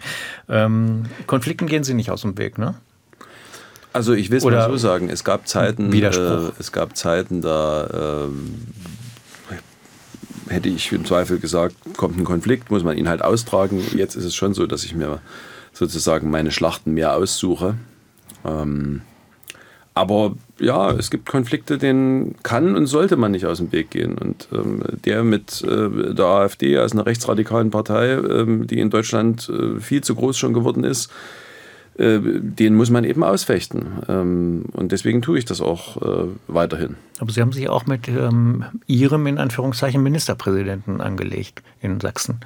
[0.48, 2.76] Ähm, Konflikten gehen Sie nicht aus dem Weg, ne?
[3.94, 6.10] Also ich will es mal so sagen, es gab Zeiten, äh,
[6.60, 8.28] es gab Zeiten, da äh,
[10.52, 13.84] hätte ich im Zweifel gesagt, kommt ein Konflikt, muss man ihn halt austragen.
[13.96, 15.22] Jetzt ist es schon so, dass ich mir
[15.74, 17.76] sozusagen meine Schlachten mehr aussuche.
[18.46, 19.02] Ähm,
[19.96, 24.18] aber ja, es gibt Konflikte, denen kann und sollte man nicht aus dem Weg gehen.
[24.18, 29.50] Und ähm, der mit äh, der AfD als einer rechtsradikalen Partei, ähm, die in Deutschland
[29.50, 31.12] äh, viel zu groß schon geworden ist,
[31.96, 33.86] den muss man eben ausfechten.
[34.08, 36.96] Ähm, und deswegen tue ich das auch äh, weiterhin.
[37.20, 42.40] Aber Sie haben sich auch mit ähm, Ihrem, in Anführungszeichen, Ministerpräsidenten angelegt in Sachsen.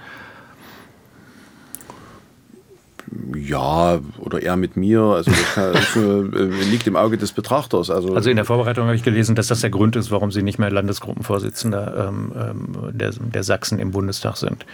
[3.36, 5.01] Ja, oder eher mit mir.
[5.01, 6.01] Also das äh,
[6.69, 7.89] liegt im Auge des Betrachters.
[7.89, 10.43] Also, also in der Vorbereitung habe ich gelesen, dass das der Grund ist, warum Sie
[10.43, 14.65] nicht mehr Landesgruppenvorsitzender ähm, ähm der, der Sachsen im Bundestag sind.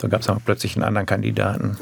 [0.00, 1.76] Da gab es plötzlich einen anderen Kandidaten.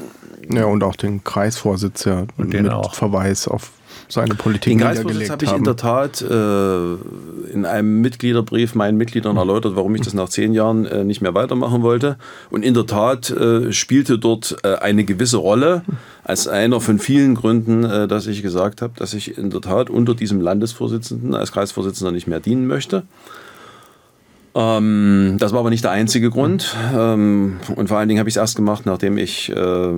[0.51, 2.93] Ja, und auch den Kreisvorsitz ja und den mit auch.
[2.93, 3.71] Verweis auf
[4.07, 6.93] seine Politik Den Kreisvorsitz habe ich in der Tat äh,
[7.53, 11.35] in einem Mitgliederbrief meinen Mitgliedern erläutert, warum ich das nach zehn Jahren äh, nicht mehr
[11.35, 12.17] weitermachen wollte.
[12.49, 15.83] Und in der Tat äh, spielte dort äh, eine gewisse Rolle
[16.23, 19.89] als einer von vielen Gründen, äh, dass ich gesagt habe, dass ich in der Tat
[19.89, 23.03] unter diesem Landesvorsitzenden als Kreisvorsitzender nicht mehr dienen möchte.
[24.55, 26.75] Ähm, das war aber nicht der einzige Grund.
[26.93, 29.91] Ähm, und vor allen Dingen habe ich es erst gemacht, nachdem ich äh,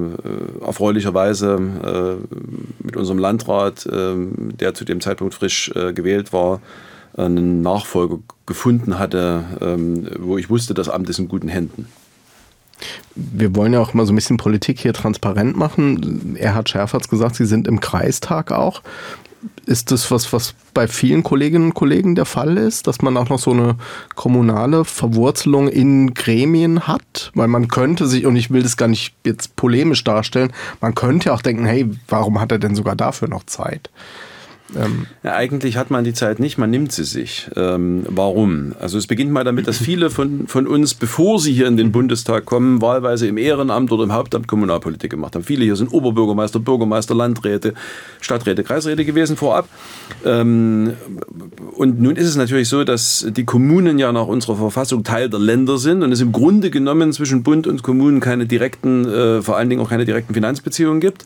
[0.66, 2.36] erfreulicherweise äh,
[2.84, 4.14] mit unserem Landrat, äh,
[4.60, 6.62] der zu dem Zeitpunkt frisch äh, gewählt war,
[7.16, 11.88] einen Nachfolger gefunden hatte, ähm, wo ich wusste, das Amt ist in guten Händen.
[13.16, 16.36] Wir wollen ja auch mal so ein bisschen Politik hier transparent machen.
[16.36, 18.82] Erhard Schärfer hat gesagt, Sie sind im Kreistag auch
[19.66, 23.30] ist das was, was bei vielen Kolleginnen und Kollegen der Fall ist, dass man auch
[23.30, 23.76] noch so eine
[24.16, 27.32] kommunale Verwurzelung in Gremien hat?
[27.34, 31.28] Weil man könnte sich, und ich will das gar nicht jetzt polemisch darstellen, man könnte
[31.28, 33.90] ja auch denken, hey, warum hat er denn sogar dafür noch Zeit?
[34.76, 37.50] Ähm ja, eigentlich hat man die Zeit nicht, man nimmt sie sich.
[37.56, 38.74] Ähm, warum?
[38.80, 41.92] Also es beginnt mal damit, dass viele von, von uns, bevor sie hier in den
[41.92, 45.44] Bundestag kommen, wahlweise im Ehrenamt oder im Hauptamt Kommunalpolitik gemacht haben.
[45.44, 47.74] Viele hier sind Oberbürgermeister, Bürgermeister, Landräte,
[48.20, 49.68] Stadträte, Kreisräte gewesen vorab.
[50.26, 50.94] Ähm,
[51.76, 55.40] und nun ist es natürlich so, dass die Kommunen ja nach unserer Verfassung Teil der
[55.40, 59.58] Länder sind und es im Grunde genommen zwischen Bund und Kommunen keine direkten, äh, vor
[59.58, 61.26] allen Dingen auch keine direkten Finanzbeziehungen gibt.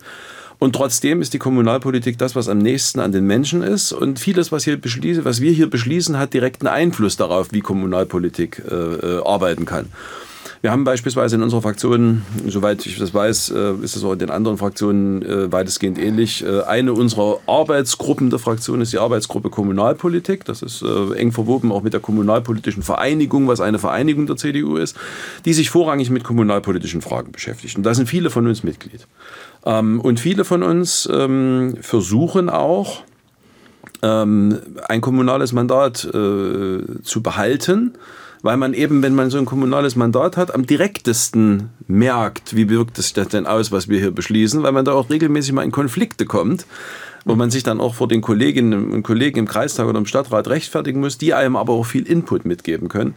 [0.59, 3.91] Und trotzdem ist die Kommunalpolitik das, was am nächsten an den Menschen ist.
[3.91, 8.75] Und vieles, was, hier was wir hier beschließen, hat direkten Einfluss darauf, wie Kommunalpolitik äh,
[8.75, 9.89] äh arbeiten kann.
[10.65, 14.17] Wir haben beispielsweise in unserer Fraktion, soweit ich das weiß, äh, ist es auch in
[14.17, 16.43] den anderen Fraktionen äh, weitestgehend ähnlich.
[16.43, 20.43] Äh, eine unserer Arbeitsgruppen der Fraktion ist die Arbeitsgruppe Kommunalpolitik.
[20.43, 24.97] Das ist eng verwoben auch mit der kommunalpolitischen Vereinigung, was eine Vereinigung der CDU ist,
[25.45, 27.77] die sich vorrangig mit kommunalpolitischen Fragen beschäftigt.
[27.77, 29.05] Und da sind viele von uns Mitglied.
[29.65, 33.03] Ähm, und viele von uns ähm, versuchen auch,
[34.01, 37.97] ähm, ein kommunales Mandat zu behalten
[38.41, 42.99] weil man eben, wenn man so ein kommunales Mandat hat, am direktesten merkt, wie wirkt
[42.99, 46.25] es denn aus, was wir hier beschließen, weil man da auch regelmäßig mal in Konflikte
[46.25, 46.67] kommt
[47.25, 50.47] wo man sich dann auch vor den Kolleginnen und Kollegen im Kreistag oder im Stadtrat
[50.47, 53.15] rechtfertigen muss, die einem aber auch viel Input mitgeben können.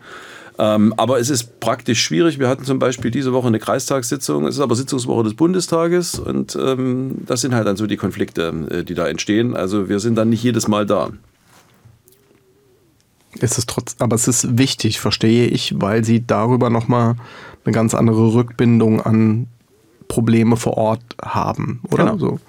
[0.60, 2.40] Ähm, aber es ist praktisch schwierig.
[2.40, 4.46] Wir hatten zum Beispiel diese Woche eine Kreistagssitzung.
[4.46, 8.52] Es ist aber Sitzungswoche des Bundestages und ähm, das sind halt dann so die Konflikte,
[8.70, 9.56] äh, die da entstehen.
[9.56, 11.10] Also wir sind dann nicht jedes Mal da.
[13.40, 17.14] Ist es trotz, aber es ist wichtig, verstehe ich, weil sie darüber nochmal
[17.64, 19.46] eine ganz andere Rückbindung an
[20.08, 22.04] Probleme vor Ort haben, oder?
[22.04, 22.18] Genau.
[22.18, 22.40] So,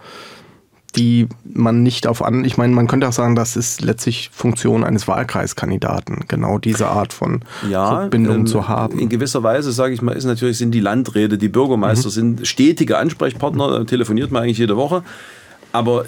[0.96, 4.84] die man nicht auf an, ich meine, man könnte auch sagen, das ist letztlich Funktion
[4.84, 8.98] eines Wahlkreiskandidaten, genau diese Art von ja, Rückbindung ähm, zu haben.
[8.98, 12.14] In gewisser Weise, sage ich mal, ist natürlich, sind die Landräte, die Bürgermeister mhm.
[12.14, 15.04] sind stetige Ansprechpartner, telefoniert man eigentlich jede Woche.
[15.72, 16.06] Aber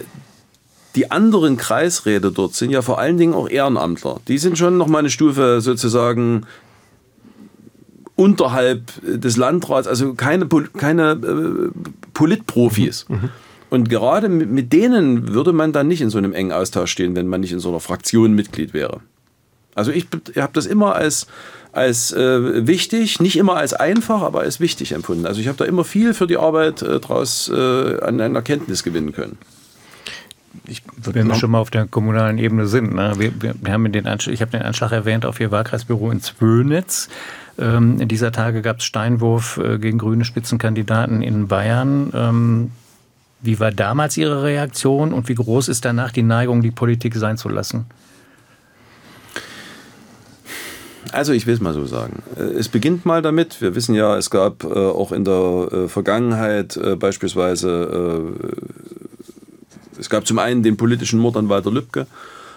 [0.95, 4.19] die anderen Kreisräte dort sind ja vor allen Dingen auch Ehrenamtler.
[4.27, 6.43] Die sind schon noch mal eine Stufe sozusagen
[8.15, 11.69] unterhalb des Landrats, also keine, keine äh,
[12.13, 13.05] Politprofis.
[13.07, 13.29] Mhm.
[13.71, 17.15] Und gerade mit, mit denen würde man dann nicht in so einem engen Austausch stehen,
[17.15, 18.99] wenn man nicht in so einer Fraktion Mitglied wäre.
[19.73, 21.25] Also ich habe das immer als,
[21.71, 25.25] als äh, wichtig, nicht immer als einfach, aber als wichtig empfunden.
[25.25, 28.83] Also ich habe da immer viel für die Arbeit äh, daraus äh, an, an Erkenntnis
[28.83, 29.37] gewinnen können
[30.67, 33.13] ich Wenn wir schon mal auf der kommunalen Ebene sind, ne?
[33.17, 36.21] wir, wir, wir, haben den Anschlag, ich habe den Anschlag erwähnt auf Ihr Wahlkreisbüro in
[36.21, 37.09] Zwönitz.
[37.57, 42.11] Ähm, in dieser Tage gab es Steinwurf äh, gegen grüne Spitzenkandidaten in Bayern.
[42.13, 42.71] Ähm,
[43.41, 47.37] wie war damals Ihre Reaktion und wie groß ist danach die Neigung, die Politik sein
[47.37, 47.85] zu lassen?
[51.11, 52.23] Also ich will es mal so sagen.
[52.37, 55.87] Äh, es beginnt mal damit, wir wissen ja, es gab äh, auch in der äh,
[55.87, 62.07] Vergangenheit äh, beispielsweise äh, es gab zum einen den politischen Mord an Walter Lübcke.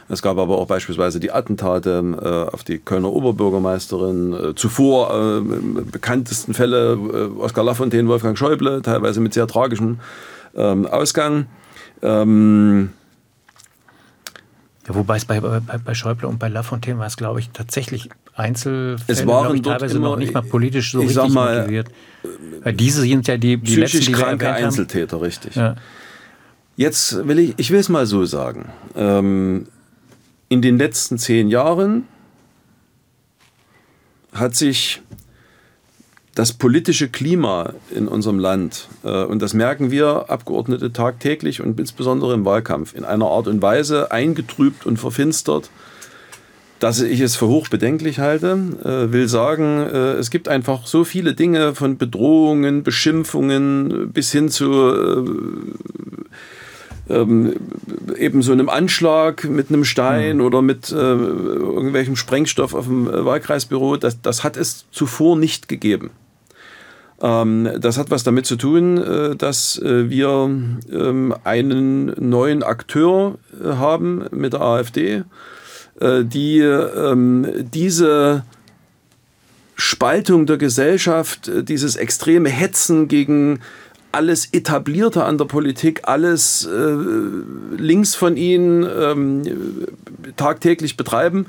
[0.09, 2.03] Es gab aber auch beispielsweise die Attentate
[2.51, 4.53] äh, auf die Kölner Oberbürgermeisterin.
[4.55, 5.43] Zuvor
[5.91, 6.99] bekanntesten Fälle
[7.39, 9.99] Oskar Lafontaine, Wolfgang Schäuble, teilweise mit sehr tragischem
[10.57, 11.47] ähm, Ausgang.
[12.03, 12.91] Ähm,
[14.87, 18.11] ja, wobei es bei, bei, bei Schäuble und bei Lafontaine war es, glaube ich, tatsächlich
[18.35, 21.89] Einzelfälle, es waren ich, teilweise immer, noch nicht mal politisch so richtig mal, motiviert.
[22.63, 25.55] Weil diese sind ja die, die letzten, die kranke Einzeltäter, richtig.
[25.55, 25.77] Ja.
[26.77, 28.73] Jetzt will ich, ich will es mal so sagen.
[28.97, 29.67] Ähm,
[30.49, 32.05] in den letzten zehn Jahren
[34.33, 35.01] hat sich
[36.35, 42.35] das politische Klima in unserem Land, äh, und das merken wir Abgeordnete tagtäglich und insbesondere
[42.35, 45.71] im Wahlkampf, in einer Art und Weise eingetrübt und verfinstert,
[46.81, 48.59] dass ich es für hochbedenklich halte.
[48.85, 54.49] Äh, will sagen, äh, es gibt einfach so viele Dinge von Bedrohungen, Beschimpfungen bis hin
[54.49, 55.25] zu äh,
[57.09, 57.55] ähm,
[58.17, 60.45] eben so einem Anschlag mit einem Stein mhm.
[60.45, 66.11] oder mit äh, irgendwelchem Sprengstoff auf dem Wahlkreisbüro, das, das hat es zuvor nicht gegeben.
[67.25, 70.29] Ähm, das hat was damit zu tun, äh, dass äh, wir
[70.93, 75.25] ähm, einen neuen Akteur äh, haben mit der AfD,
[76.01, 78.45] die ähm, diese
[79.77, 83.61] Spaltung der Gesellschaft, dieses extreme Hetzen gegen
[84.11, 86.69] alles Etablierte an der Politik, alles
[87.79, 89.47] links von ihnen
[90.37, 91.47] tagtäglich betreiben.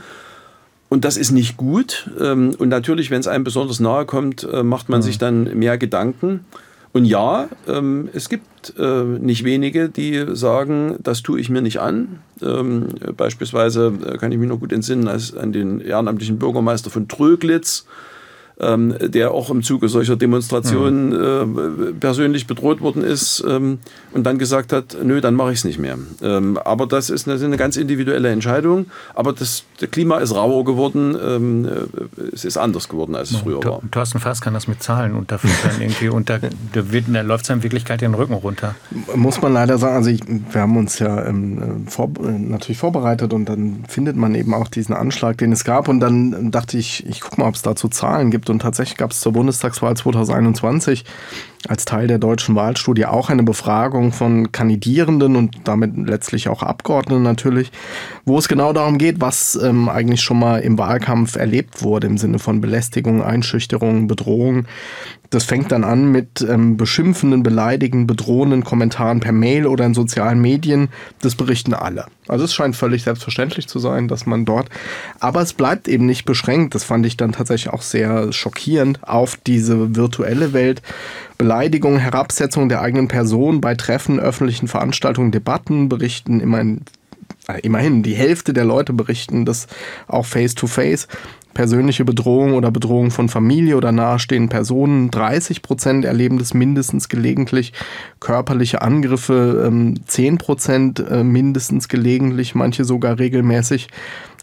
[0.89, 2.09] Und das ist nicht gut.
[2.19, 5.03] Ähm, und natürlich, wenn es einem besonders nahe kommt, äh, macht man mhm.
[5.03, 6.45] sich dann mehr Gedanken.
[6.95, 11.81] Und ja, ähm, es gibt äh, nicht wenige, die sagen, das tue ich mir nicht
[11.81, 12.19] an.
[12.41, 17.09] Ähm, beispielsweise äh, kann ich mich noch gut entsinnen als an den ehrenamtlichen Bürgermeister von
[17.09, 17.85] Tröglitz,
[18.59, 21.87] ähm, der auch im Zuge solcher Demonstrationen mhm.
[21.89, 23.79] äh, persönlich bedroht worden ist ähm,
[24.13, 25.97] und dann gesagt hat, nö, dann mache ich es nicht mehr.
[26.21, 28.87] Ähm, aber das ist eine, eine, ganz individuelle Entscheidung.
[29.13, 33.37] Aber das, das Klima ist rauer geworden, ähm, äh, es ist anders geworden, als es
[33.37, 33.81] früher war.
[33.91, 36.49] Thorsten Fass kann das mit Zahlen unterfüttern irgendwie und da, da,
[36.81, 38.75] da läuft es in Wirklichkeit den Rücken runter.
[39.15, 43.45] Muss man leider sagen, also ich, wir haben uns ja ähm, vor, natürlich vorbereitet und
[43.45, 47.21] dann findet man eben auch diesen Anschlag, den es gab und dann dachte ich, ich
[47.21, 48.49] gucke mal, ob es dazu Zahlen gibt gibt.
[48.49, 51.03] Und tatsächlich gab es zur Bundestagswahl 2021
[51.67, 57.23] als Teil der deutschen Wahlstudie auch eine Befragung von Kandidierenden und damit letztlich auch Abgeordneten
[57.23, 57.71] natürlich,
[58.23, 62.19] wo es genau darum geht, was ähm, eigentlich schon mal im Wahlkampf erlebt wurde im
[62.19, 64.65] Sinne von Belästigung, Einschüchterung, Bedrohung.
[65.35, 70.39] Das fängt dann an mit ähm, beschimpfenden, beleidigenden, bedrohenden Kommentaren per Mail oder in sozialen
[70.39, 70.87] Medien.
[71.19, 72.05] Das berichten alle.
[72.29, 74.69] Also es scheint völlig selbstverständlich zu sein, dass man dort,
[75.19, 76.73] aber es bleibt eben nicht beschränkt.
[76.73, 80.81] Das fand ich dann tatsächlich auch sehr schockierend auf diese virtuelle Welt.
[81.37, 86.85] Beleidigung, Herabsetzung der eigenen Person bei Treffen, öffentlichen Veranstaltungen, Debatten berichten immerhin
[87.49, 89.67] äh, immerhin die Hälfte der Leute berichten das
[90.07, 91.09] auch face to face
[91.55, 95.09] persönliche Bedrohung oder Bedrohung von Familie oder nahestehenden Personen.
[95.09, 97.73] 30 Prozent erleben das mindestens gelegentlich.
[98.19, 99.71] Körperliche Angriffe
[100.05, 103.87] 10 ähm, Prozent äh, mindestens gelegentlich, manche sogar regelmäßig.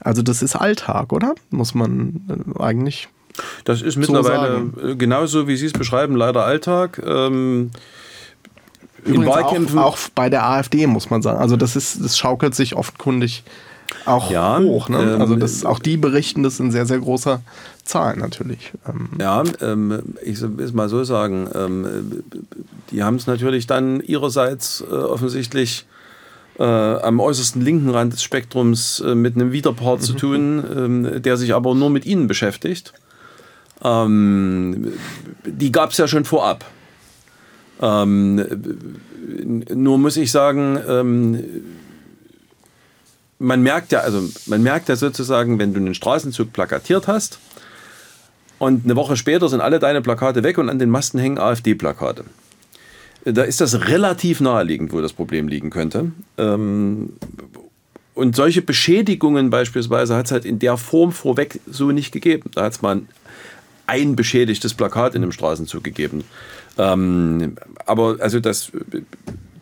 [0.00, 1.34] Also das ist Alltag, oder?
[1.50, 2.22] Muss man
[2.58, 3.08] äh, eigentlich.
[3.64, 7.00] Das ist mittlerweile so genauso, wie Sie es beschreiben, leider Alltag.
[7.06, 7.70] Ähm
[9.04, 9.78] in Wahlkämpfen.
[9.78, 11.38] Auch, auch, bei der AfD muss man sagen.
[11.38, 13.42] Also das ist, das schaukelt sich offenkundig
[14.04, 14.88] auch ja, hoch.
[14.88, 15.14] Ne?
[15.14, 17.42] Ähm, also das, auch die berichten das in sehr, sehr großer
[17.84, 18.72] Zahl natürlich.
[18.88, 19.08] Ähm.
[19.20, 22.22] Ja, ähm, ich will es mal so sagen, ähm,
[22.90, 25.86] die haben es natürlich dann ihrerseits äh, offensichtlich
[26.58, 30.04] äh, am äußersten linken Rand des Spektrums äh, mit einem Widerpart mhm.
[30.04, 32.92] zu tun, ähm, der sich aber nur mit ihnen beschäftigt.
[33.82, 34.92] Ähm,
[35.44, 36.64] die gab es ja schon vorab.
[37.80, 38.38] nur
[39.98, 41.72] muss ich sagen,
[43.42, 47.38] man merkt ja, also man merkt ja sozusagen, wenn du einen Straßenzug plakatiert hast
[48.58, 52.24] und eine Woche später sind alle deine Plakate weg und an den Masten hängen AfD-Plakate.
[53.24, 56.12] Da ist das relativ naheliegend, wo das Problem liegen könnte.
[56.38, 57.10] Ähm,
[58.14, 62.50] und solche Beschädigungen beispielsweise hat es halt in der Form vorweg so nicht gegeben.
[62.54, 63.02] Da hat es mal
[63.86, 66.24] ein beschädigtes Plakat in einem Straßenzug gegeben.
[66.78, 68.72] Ähm, aber also das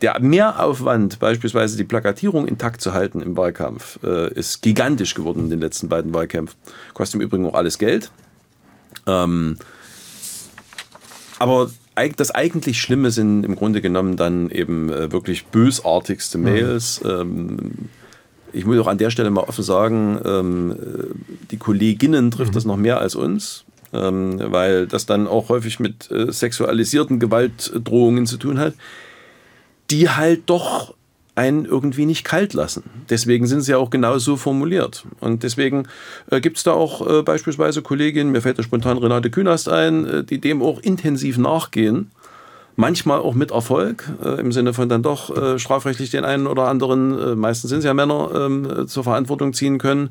[0.01, 5.49] der Mehraufwand, beispielsweise die Plakatierung intakt zu halten im Wahlkampf, äh, ist gigantisch geworden in
[5.49, 6.57] den letzten beiden Wahlkämpfen.
[6.93, 8.11] Kostet im Übrigen auch alles Geld.
[9.07, 9.57] Ähm,
[11.39, 11.71] aber
[12.17, 16.43] das eigentlich Schlimme sind im Grunde genommen dann eben äh, wirklich bösartigste mhm.
[16.43, 17.03] Mails.
[17.03, 17.09] Mhm.
[17.09, 17.71] Ähm,
[18.53, 20.75] ich muss auch an der Stelle mal offen sagen, ähm,
[21.51, 22.55] die Kolleginnen trifft mhm.
[22.55, 28.25] das noch mehr als uns, ähm, weil das dann auch häufig mit äh, sexualisierten Gewaltdrohungen
[28.25, 28.73] zu tun hat
[29.91, 30.93] die halt doch
[31.35, 32.83] einen irgendwie nicht kalt lassen.
[33.09, 35.05] Deswegen sind sie ja auch genau so formuliert.
[35.19, 35.87] Und deswegen
[36.29, 40.05] äh, gibt es da auch äh, beispielsweise Kolleginnen, mir fällt da spontan Renate Künast ein,
[40.05, 42.11] äh, die dem auch intensiv nachgehen.
[42.75, 46.67] Manchmal auch mit Erfolg, äh, im Sinne von dann doch äh, strafrechtlich den einen oder
[46.67, 50.09] anderen, äh, meistens sind es ja Männer, ähm, zur Verantwortung ziehen können.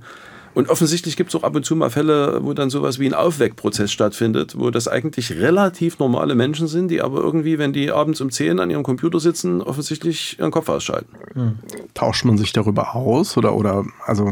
[0.53, 3.15] Und offensichtlich gibt es auch ab und zu mal Fälle, wo dann sowas wie ein
[3.15, 8.21] Aufweckprozess stattfindet, wo das eigentlich relativ normale Menschen sind, die aber irgendwie, wenn die abends
[8.21, 11.15] um 10 an ihrem Computer sitzen, offensichtlich ihren Kopf ausschalten.
[11.35, 11.59] Hm.
[11.95, 14.29] Tauscht man sich darüber aus oder, oder also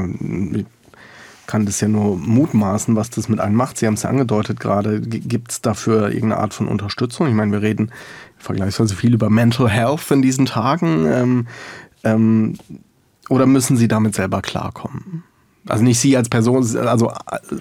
[1.47, 3.79] kann das ja nur mutmaßen, was das mit einem macht.
[3.79, 5.01] Sie haben es ja angedeutet gerade.
[5.01, 7.27] Gibt es dafür irgendeine Art von Unterstützung?
[7.27, 7.91] Ich meine, wir reden
[8.37, 11.07] vergleichsweise viel über Mental Health in diesen Tagen.
[11.07, 11.47] Ähm,
[12.05, 12.55] ähm,
[13.31, 15.25] oder müssen Sie damit selber klarkommen?
[15.69, 17.13] Also nicht Sie als Person, also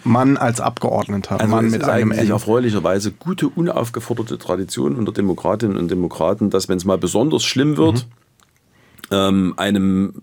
[0.03, 5.11] Mann als Abgeordneter, also Mann es mit ist einem eigentlich erfreulicherweise gute, unaufgeforderte Tradition unter
[5.11, 8.05] Demokratinnen und Demokraten, dass wenn es mal besonders schlimm wird,
[9.09, 9.15] mhm.
[9.15, 10.13] ähm, einem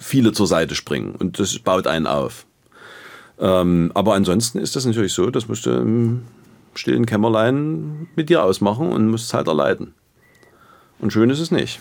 [0.00, 2.44] viele zur Seite springen und das baut einen auf.
[3.38, 6.22] Ähm, aber ansonsten ist das natürlich so, das musst du im
[6.74, 9.94] stillen Kämmerlein mit dir ausmachen und musst es halt erleiden.
[10.98, 11.78] Und schön ist es nicht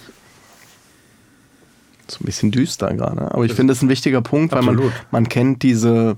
[2.11, 3.31] so ein bisschen düster gerade.
[3.33, 4.79] Aber ich finde, das ist ein wichtiger Punkt, weil man,
[5.11, 6.17] man kennt diese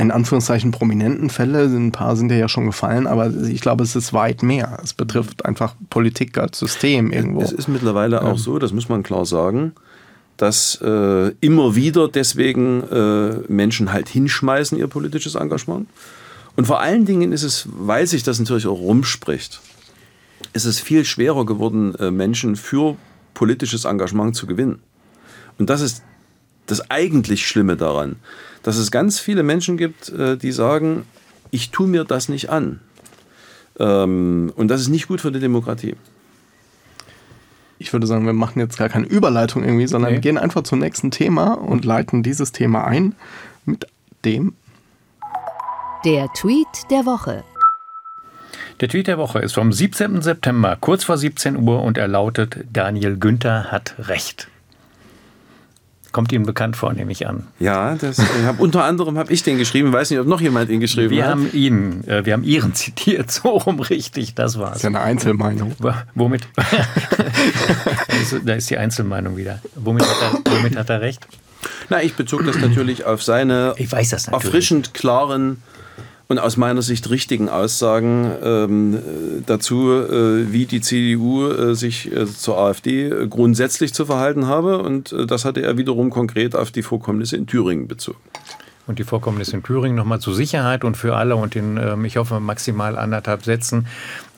[0.00, 4.14] in Anführungszeichen prominenten Fälle, ein paar sind ja schon gefallen, aber ich glaube, es ist
[4.14, 4.78] weit mehr.
[4.82, 7.42] Es betrifft einfach Politik als System irgendwo.
[7.42, 8.22] Es ist mittlerweile ja.
[8.22, 9.72] auch so, das muss man klar sagen,
[10.38, 15.86] dass äh, immer wieder deswegen äh, Menschen halt hinschmeißen ihr politisches Engagement.
[16.56, 19.60] Und vor allen Dingen ist es, weil sich das natürlich auch rumspricht,
[20.54, 22.96] ist es viel schwerer geworden, äh, Menschen für
[23.34, 24.80] politisches Engagement zu gewinnen.
[25.58, 26.02] Und das ist
[26.66, 28.16] das eigentlich Schlimme daran,
[28.62, 31.04] dass es ganz viele Menschen gibt, äh, die sagen,
[31.50, 32.80] ich tue mir das nicht an.
[33.78, 35.96] Ähm, und das ist nicht gut für die Demokratie.
[37.78, 40.20] Ich würde sagen, wir machen jetzt gar keine Überleitung irgendwie, sondern nee.
[40.20, 43.14] gehen einfach zum nächsten Thema und leiten dieses Thema ein
[43.64, 43.86] mit
[44.24, 44.54] dem.
[46.04, 47.42] Der Tweet der Woche.
[48.80, 50.22] Der Tweet der Woche ist vom 17.
[50.22, 54.48] September, kurz vor 17 Uhr, und er lautet: Daniel Günther hat recht.
[56.12, 57.46] Kommt Ihnen bekannt vor, nehme ich an.
[57.60, 59.92] Ja, das, hab, unter anderem habe ich den geschrieben.
[59.92, 61.32] Weiß nicht, ob noch jemand ihn geschrieben wir hat.
[61.32, 64.70] Haben ihn, äh, wir haben Ihren zitiert, so rum richtig, das war's.
[64.70, 65.76] Das ist ja eine Einzelmeinung.
[66.14, 66.48] Womit?
[68.44, 69.60] da ist die Einzelmeinung wieder.
[69.76, 71.28] Womit hat er, womit hat er recht?
[71.90, 74.44] Na, ich bezog das natürlich auf seine ich weiß das natürlich.
[74.46, 75.62] erfrischend klaren
[76.30, 78.98] und aus meiner Sicht richtigen Aussagen ähm,
[79.46, 84.78] dazu, äh, wie die CDU äh, sich äh, zur AfD grundsätzlich zu verhalten habe.
[84.78, 88.20] Und äh, das hatte er wiederum konkret auf die Vorkommnisse in Thüringen bezogen
[88.90, 92.18] und die Vorkommnisse in Thüringen nochmal zur Sicherheit und für alle und in, ähm, ich
[92.18, 93.86] hoffe, maximal anderthalb Sätzen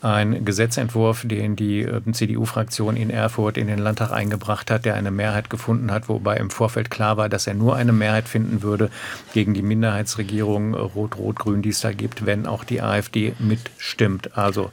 [0.01, 5.11] ein Gesetzentwurf, den die ähm, CDU-Fraktion in Erfurt in den Landtag eingebracht hat, der eine
[5.11, 8.89] Mehrheit gefunden hat, wobei im Vorfeld klar war, dass er nur eine Mehrheit finden würde
[9.33, 14.37] gegen die Minderheitsregierung Rot-Rot-Grün, die es da gibt, wenn auch die AfD mitstimmt.
[14.37, 14.71] Also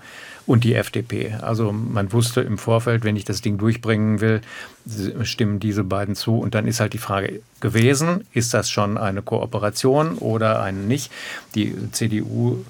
[0.51, 1.35] und die FDP.
[1.43, 4.41] Also man wusste im Vorfeld, wenn ich das Ding durchbringen will,
[5.23, 6.39] stimmen diese beiden zu.
[6.39, 11.13] Und dann ist halt die Frage gewesen, ist das schon eine Kooperation oder eine nicht?
[11.55, 12.65] Die CDU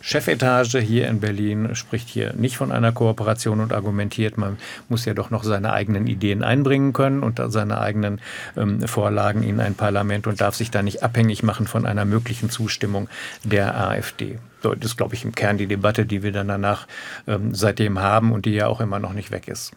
[0.00, 5.14] Chefetage hier in Berlin spricht hier nicht von einer Kooperation und argumentiert, man muss ja
[5.14, 8.20] doch noch seine eigenen Ideen einbringen können und seine eigenen
[8.56, 12.50] ähm, Vorlagen in ein Parlament und darf sich da nicht abhängig machen von einer möglichen
[12.50, 13.08] Zustimmung
[13.44, 14.38] der AfD.
[14.62, 16.86] Das ist, glaube ich, im Kern die Debatte, die wir dann danach
[17.26, 19.72] ähm, seitdem haben und die ja auch immer noch nicht weg ist.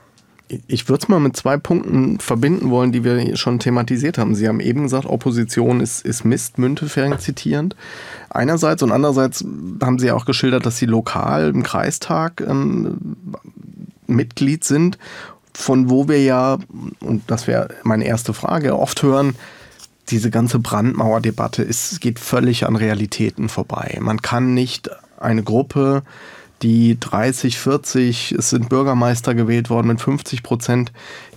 [0.68, 4.36] Ich würde es mal mit zwei Punkten verbinden wollen, die wir schon thematisiert haben.
[4.36, 7.76] Sie haben eben gesagt, Opposition ist, ist Mist, Müntefering zitierend.
[8.30, 9.46] Einerseits und andererseits
[9.82, 13.16] haben Sie auch geschildert, dass Sie lokal im Kreistag ähm,
[14.08, 14.98] Mitglied sind,
[15.54, 16.58] von wo wir ja,
[17.00, 19.36] und das wäre meine erste Frage, oft hören,
[20.10, 21.68] diese ganze Brandmauerdebatte
[22.00, 23.98] geht völlig an Realitäten vorbei.
[24.02, 24.90] Man kann nicht
[25.20, 26.04] eine Gruppe
[26.62, 30.92] die 30, 40, es sind Bürgermeister gewählt worden mit 50 Prozent,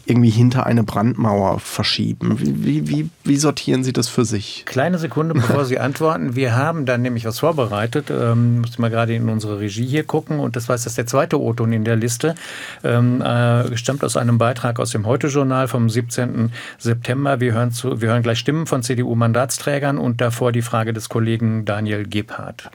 [0.06, 2.36] irgendwie hinter eine Brandmauer verschieben.
[2.38, 4.64] Wie, wie, wie sortieren Sie das für sich?
[4.66, 6.36] Kleine Sekunde, bevor Sie antworten.
[6.36, 8.10] Wir haben dann nämlich was vorbereitet.
[8.10, 10.40] Ähm, muss mal gerade in unsere Regie hier gucken.
[10.40, 12.34] Und das war jetzt der zweite O-Ton in der Liste.
[12.82, 16.52] Ähm, äh, stammt aus einem Beitrag aus dem Heute-Journal vom 17.
[16.78, 17.40] September.
[17.40, 21.64] Wir hören, zu, wir hören gleich Stimmen von CDU-Mandatsträgern und davor die Frage des Kollegen
[21.64, 22.70] Daniel Gebhardt.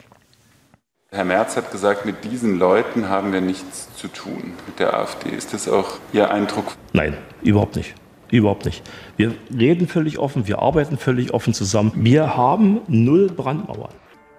[1.12, 5.30] Herr Merz hat gesagt, mit diesen Leuten haben wir nichts zu tun, mit der AfD.
[5.30, 6.76] Ist das auch Ihr Eindruck?
[6.92, 7.96] Nein, überhaupt nicht.
[8.30, 8.88] Überhaupt nicht.
[9.16, 11.90] Wir reden völlig offen, wir arbeiten völlig offen zusammen.
[11.96, 13.90] Wir haben null Brandmauern.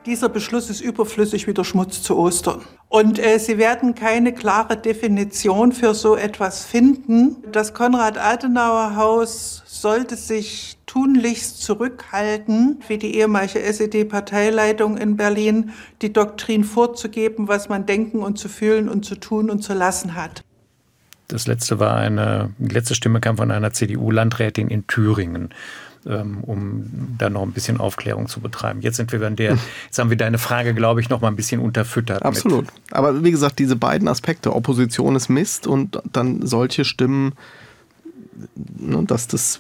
[0.06, 2.62] Dieser Beschluss ist überflüssig wie der Schmutz zu Ostern.
[2.88, 7.36] Und äh, Sie werden keine klare Definition für so etwas finden.
[7.52, 15.72] Das Konrad-Adenauer-Haus sollte sich tunlichst zurückhalten, wie die ehemalige SED-Parteileitung in Berlin,
[16.02, 20.16] die Doktrin vorzugeben, was man denken und zu fühlen und zu tun und zu lassen
[20.16, 20.44] hat.
[21.28, 25.54] Das letzte war eine, die letzte Stimme kam von einer CDU-Landrätin in Thüringen
[26.06, 28.82] ähm, um da noch ein bisschen Aufklärung zu betreiben.
[28.82, 31.36] Jetzt sind wir an der, jetzt haben wir deine Frage, glaube ich, noch mal ein
[31.36, 32.24] bisschen unterfüttert.
[32.24, 32.68] Absolut.
[32.92, 37.34] Aber wie gesagt, diese beiden Aspekte, Opposition ist Mist und dann solche Stimmen
[38.56, 39.60] dass das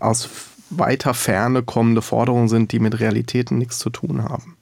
[0.00, 0.28] aus
[0.70, 4.56] weiter Ferne kommende Forderungen sind, die mit Realitäten nichts zu tun haben.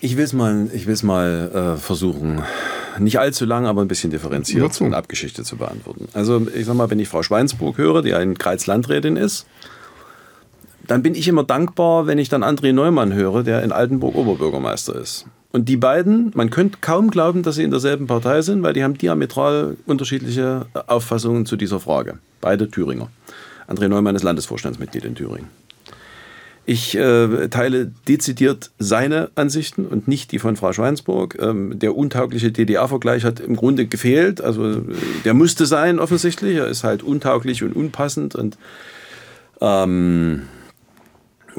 [0.00, 2.42] Ich will es mal, ich will's mal äh, versuchen,
[2.98, 6.08] nicht allzu lang, aber ein bisschen differenziert und abgeschichtet zu beantworten.
[6.12, 9.46] Also ich sag mal, wenn ich Frau Schweinsburg höre, die ein Kreislandrätin ist,
[10.86, 14.96] dann bin ich immer dankbar, wenn ich dann André Neumann höre, der in Altenburg Oberbürgermeister
[14.96, 15.26] ist.
[15.52, 18.82] Und die beiden, man könnte kaum glauben, dass sie in derselben Partei sind, weil die
[18.82, 22.18] haben diametral unterschiedliche Auffassungen zu dieser Frage.
[22.40, 23.10] Beide Thüringer.
[23.68, 25.48] André Neumann ist Landesvorstandsmitglied in Thüringen.
[26.64, 31.36] Ich äh, teile dezidiert seine Ansichten und nicht die von Frau Schweinsburg.
[31.40, 34.40] Ähm, der untaugliche DDR-Vergleich hat im Grunde gefehlt.
[34.40, 34.82] Also äh,
[35.24, 36.56] der musste sein offensichtlich.
[36.56, 38.58] Er ist halt untauglich und unpassend und
[39.60, 40.42] ähm,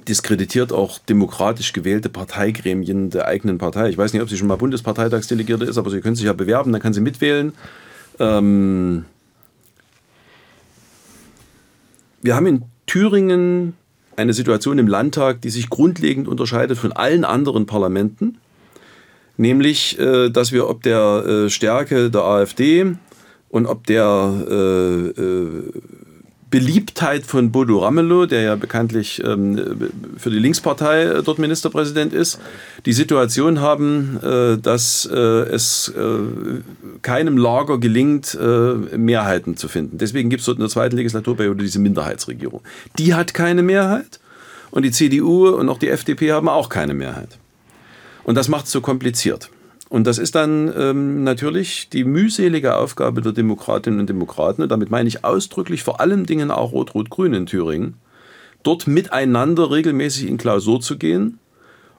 [0.07, 3.89] diskreditiert auch demokratisch gewählte Parteigremien der eigenen Partei.
[3.89, 6.71] Ich weiß nicht, ob sie schon mal Bundesparteitagsdelegierte ist, aber sie können sich ja bewerben,
[6.71, 7.53] dann kann sie mitwählen.
[8.19, 9.05] Ähm
[12.21, 13.73] wir haben in Thüringen
[14.15, 18.37] eine Situation im Landtag, die sich grundlegend unterscheidet von allen anderen Parlamenten,
[19.37, 22.95] nämlich, äh, dass wir ob der äh, Stärke der AfD
[23.49, 25.21] und ob der äh,
[26.53, 32.39] Beliebtheit von Bodo Ramelow, der ja bekanntlich ähm, für die Linkspartei äh, dort Ministerpräsident ist,
[32.85, 36.61] die Situation haben, äh, dass äh, es äh,
[37.01, 38.45] keinem Lager gelingt, äh,
[38.95, 39.97] Mehrheiten zu finden.
[39.97, 42.61] Deswegen gibt es dort in der zweiten Legislaturperiode diese Minderheitsregierung.
[42.99, 44.19] Die hat keine Mehrheit
[44.69, 47.39] und die CDU und auch die FDP haben auch keine Mehrheit.
[48.25, 49.49] Und das macht es so kompliziert.
[49.93, 54.89] Und das ist dann ähm, natürlich die mühselige Aufgabe der Demokratinnen und Demokraten, und damit
[54.89, 57.93] meine ich ausdrücklich vor allen Dingen auch Rot-Rot-Grün in Thüringen,
[58.63, 61.37] dort miteinander regelmäßig in Klausur zu gehen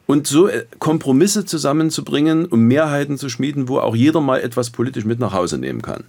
[0.07, 5.05] und so äh, Kompromisse zusammenzubringen, um Mehrheiten zu schmieden, wo auch jeder mal etwas politisch
[5.05, 6.03] mit nach Hause nehmen kann.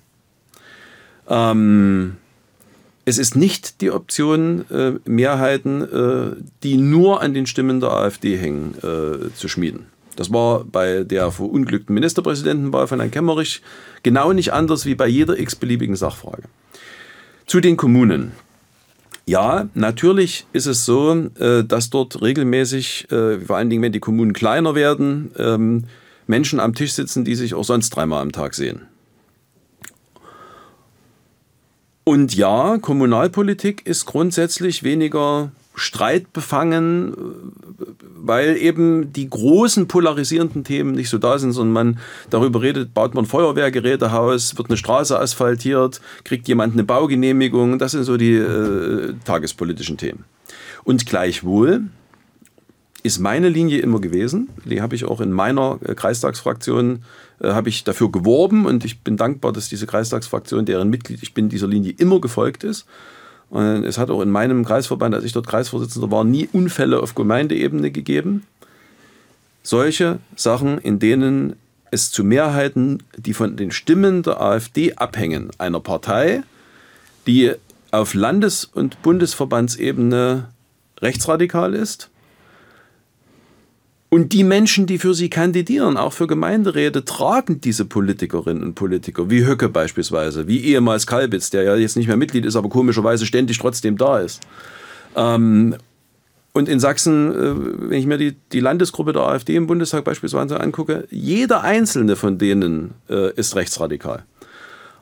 [1.30, 2.16] Ähm,
[3.06, 8.38] es ist nicht die Option, äh, Mehrheiten, äh, die nur an den Stimmen der AfD
[8.38, 9.86] hängen, äh, zu schmieden.
[10.16, 13.62] Das war bei der verunglückten Ministerpräsidentenwahl von Herrn Kemmerich
[14.04, 16.44] genau nicht anders wie bei jeder x-beliebigen Sachfrage.
[17.46, 18.32] Zu den Kommunen.
[19.28, 24.00] Ja, natürlich ist es so, äh, dass dort regelmäßig, äh, vor allen Dingen, wenn die
[24.00, 25.86] Kommunen kleiner werden, ähm,
[26.28, 28.82] Menschen am Tisch sitzen, die sich auch sonst dreimal am Tag sehen.
[32.04, 37.14] Und ja, Kommunalpolitik ist grundsätzlich weniger streitbefangen,
[38.16, 42.00] weil eben die großen polarisierenden Themen nicht so da sind, sondern man
[42.30, 48.04] darüber redet, baut man Feuerwehrgerätehaus, wird eine Straße asphaltiert, kriegt jemand eine Baugenehmigung, das sind
[48.04, 50.24] so die äh, tagespolitischen Themen.
[50.84, 51.84] Und gleichwohl
[53.04, 57.04] ist meine Linie immer gewesen, die habe ich auch in meiner äh, Kreistagsfraktion
[57.40, 61.34] äh, habe ich dafür geworben und ich bin dankbar, dass diese Kreistagsfraktion, deren Mitglied ich
[61.34, 62.86] bin, dieser Linie immer gefolgt ist.
[63.50, 67.16] Und es hat auch in meinem Kreisverband, als ich dort Kreisvorsitzender war, nie Unfälle auf
[67.16, 68.46] Gemeindeebene gegeben.
[69.64, 71.56] Solche Sachen, in denen
[71.92, 76.44] es zu Mehrheiten, die von den Stimmen der AfD abhängen, einer Partei,
[77.28, 77.54] die
[77.92, 80.50] auf Landes- und Bundesverbandsebene
[81.02, 82.10] rechtsradikal ist,
[84.10, 89.30] und die Menschen, die für sie kandidieren, auch für Gemeinderäte, tragen diese Politikerinnen und Politiker,
[89.30, 93.26] wie Höcke beispielsweise, wie ehemals Kalbitz, der ja jetzt nicht mehr Mitglied ist, aber komischerweise
[93.26, 94.42] ständig trotzdem da ist.
[95.16, 95.76] Ähm,
[96.54, 100.62] und in Sachsen, äh, wenn ich mir die, die Landesgruppe der AfD im Bundestag beispielsweise
[100.62, 104.24] angucke, jeder einzelne von denen äh, ist rechtsradikal.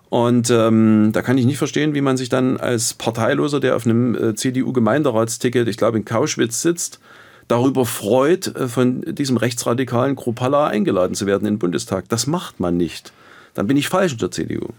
[0.10, 3.86] Und ähm, da kann ich nicht verstehen, wie man sich dann als Parteiloser, der auf
[3.86, 7.00] einem äh, CDU-Gemeinderatsticket, ich glaube in Kauschwitz sitzt,
[7.48, 12.10] darüber freut, äh, von diesem rechtsradikalen Kropala eingeladen zu werden in den Bundestag.
[12.10, 13.14] Das macht man nicht.
[13.54, 14.70] Dann bin ich falsch in der CDU.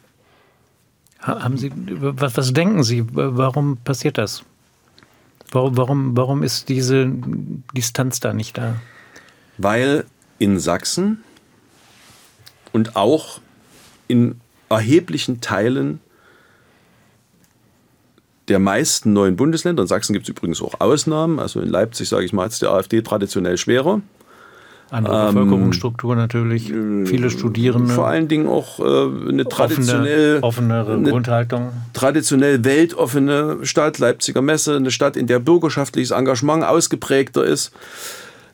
[1.20, 4.44] Haben Sie, was, was denken Sie, warum passiert das?
[5.50, 7.10] Warum, warum, warum ist diese
[7.74, 8.76] Distanz da nicht da?
[9.56, 10.04] Weil
[10.38, 11.22] in Sachsen
[12.72, 13.40] und auch
[14.08, 16.00] in erheblichen Teilen
[18.48, 22.24] der meisten neuen Bundesländer, in Sachsen gibt es übrigens auch Ausnahmen, also in Leipzig, sage
[22.24, 24.00] ich mal, hat es der AfD traditionell schwerer.
[24.90, 27.92] Andere ähm, Bevölkerungsstruktur natürlich, viele Studierende.
[27.92, 31.72] Vor allen Dingen auch äh, eine traditionell offene, offenere eine Grundhaltung.
[31.94, 37.72] Traditionell weltoffene Stadt, Leipziger Messe, eine Stadt, in der bürgerschaftliches Engagement ausgeprägter ist.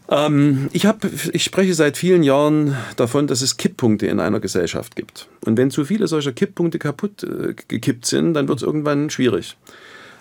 [0.09, 4.97] Ähm, ich, hab, ich spreche seit vielen Jahren davon, dass es Kipppunkte in einer Gesellschaft
[4.97, 5.29] gibt.
[5.45, 9.57] Und wenn zu viele solcher Kipppunkte kaputt äh, gekippt sind, dann wird es irgendwann schwierig.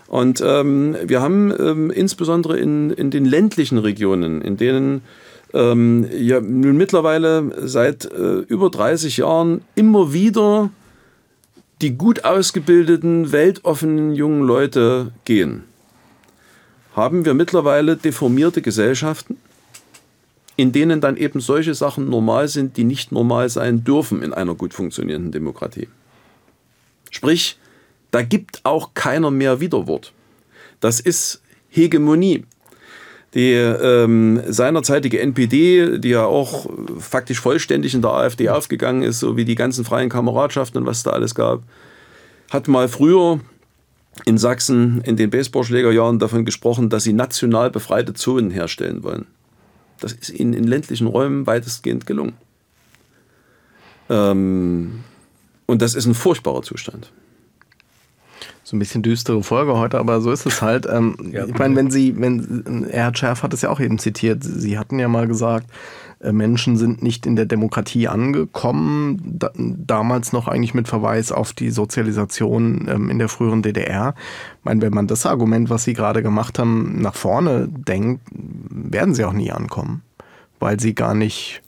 [0.10, 5.02] Und ähm, wir haben ähm, insbesondere in, in den ländlichen Regionen, in denen
[5.54, 10.72] ähm, ja nun mittlerweile seit äh, über 30 Jahren immer wieder
[11.84, 15.64] die gut ausgebildeten, weltoffenen jungen Leute gehen,
[16.96, 19.38] haben wir mittlerweile deformierte Gesellschaften,
[20.56, 24.56] in denen dann eben solche Sachen normal sind, die nicht normal sein dürfen in einer
[24.56, 25.88] gut funktionierenden Demokratie.
[27.12, 27.60] Sprich,
[28.12, 30.14] da gibt auch keiner mehr Widerwort.
[30.80, 32.46] Das ist Hegemonie.
[33.36, 39.38] Die ähm, seinerzeitige NPD, die ja auch faktisch vollständig in der AfD aufgegangen ist, so
[39.38, 41.62] wie die ganzen freien Kameradschaften und was da alles gab,
[42.50, 43.40] hat mal früher
[44.26, 49.28] in Sachsen in den Baseballschlägerjahren davon gesprochen, dass sie national befreite Zonen herstellen wollen.
[50.00, 52.34] Das ist ihnen in ländlichen Räumen weitestgehend gelungen.
[54.10, 55.04] Ähm,
[55.68, 57.12] und das ist ein furchtbarer Zustand.
[58.70, 60.88] So ein bisschen düstere Folge heute, aber so ist es halt.
[60.88, 64.44] Ähm, ja, ich meine, wenn Sie, wenn Erhard Schärf hat es ja auch eben zitiert,
[64.44, 65.66] Sie hatten ja mal gesagt,
[66.20, 71.52] äh, Menschen sind nicht in der Demokratie angekommen, da, damals noch eigentlich mit Verweis auf
[71.52, 74.14] die Sozialisation ähm, in der früheren DDR.
[74.60, 79.16] Ich meine, wenn man das Argument, was Sie gerade gemacht haben, nach vorne denkt, werden
[79.16, 80.04] sie auch nie ankommen,
[80.60, 81.64] weil sie gar nicht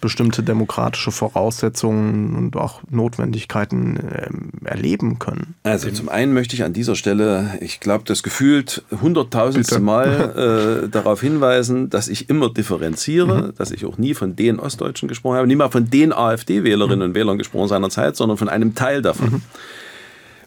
[0.00, 5.54] bestimmte demokratische Voraussetzungen und auch Notwendigkeiten äh, erleben können.
[5.62, 10.88] Also zum einen möchte ich an dieser Stelle, ich glaube, das gefühlt hunderttausendste Mal äh,
[10.88, 13.54] darauf hinweisen, dass ich immer differenziere, mhm.
[13.56, 17.04] dass ich auch nie von den Ostdeutschen gesprochen habe, nie mal von den AfD-Wählerinnen mhm.
[17.04, 19.30] und Wählern gesprochen seiner Zeit, sondern von einem Teil davon.
[19.30, 19.42] Mhm.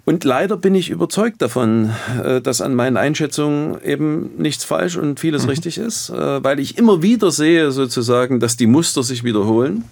[0.08, 1.91] Und leider bin ich überzeugt davon,
[2.24, 5.49] äh, dass an meinen Einschätzungen eben nichts falsch und vieles mhm.
[5.49, 9.84] richtig ist, äh, weil ich immer wieder sehe sozusagen, dass die Muster sich wiederholen.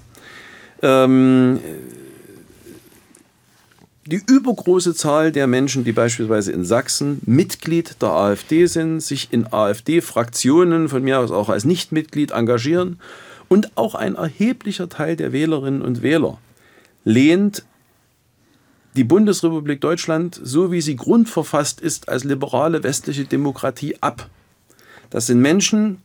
[0.82, 1.59] Ähm,
[4.05, 9.51] die übergroße Zahl der Menschen, die beispielsweise in Sachsen Mitglied der AfD sind, sich in
[9.51, 13.01] AfD-Fraktionen von mir aus auch als Nichtmitglied engagieren
[13.49, 16.38] und auch ein erheblicher Teil der Wählerinnen und Wähler
[17.03, 17.66] lehnt
[18.95, 24.29] die Bundesrepublik Deutschland, so wie sie grundverfasst ist, als liberale westliche Demokratie ab.
[25.09, 26.01] Das sind Menschen,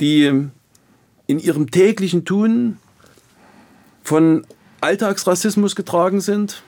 [0.00, 0.48] die
[1.26, 2.78] in ihrem täglichen Tun
[4.02, 4.46] von
[4.80, 6.62] Alltagsrassismus getragen sind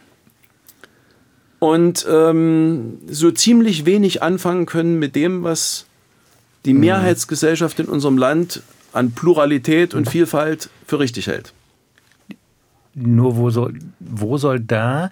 [1.59, 5.87] und ähm, so ziemlich wenig anfangen können mit dem, was
[6.65, 6.81] die mhm.
[6.81, 11.53] Mehrheitsgesellschaft in unserem Land an Pluralität und Vielfalt für richtig hält.
[12.95, 15.11] Nur wo soll, wo soll da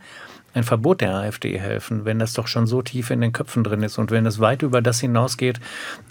[0.55, 3.83] ein Verbot der AfD helfen, wenn das doch schon so tief in den Köpfen drin
[3.83, 5.61] ist und wenn es weit über das hinausgeht,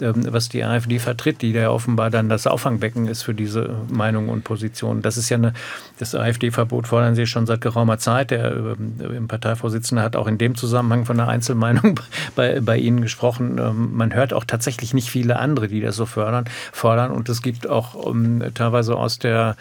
[0.00, 4.28] ähm, was die AfD vertritt, die ja offenbar dann das Auffangbecken ist für diese Meinung
[4.28, 5.02] und Position.
[5.02, 5.54] Das ist ja eine,
[5.98, 8.30] das AfD-Verbot fordern sie schon seit geraumer Zeit.
[8.30, 12.00] Der ähm, Parteivorsitzende hat auch in dem Zusammenhang von einer Einzelmeinung
[12.36, 13.58] bei, bei Ihnen gesprochen.
[13.58, 17.10] Ähm, man hört auch tatsächlich nicht viele andere, die das so fördern, fordern.
[17.10, 19.56] Und es gibt auch um, teilweise aus der,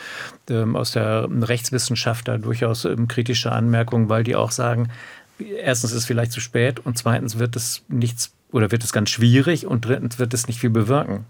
[0.51, 4.89] aus der Rechtswissenschaft da durchaus kritische Anmerkungen, weil die auch sagen, sagen,
[5.39, 9.09] erstens ist es vielleicht zu spät und zweitens wird es nichts oder wird es ganz
[9.09, 11.25] schwierig und drittens wird es nicht viel bewirken.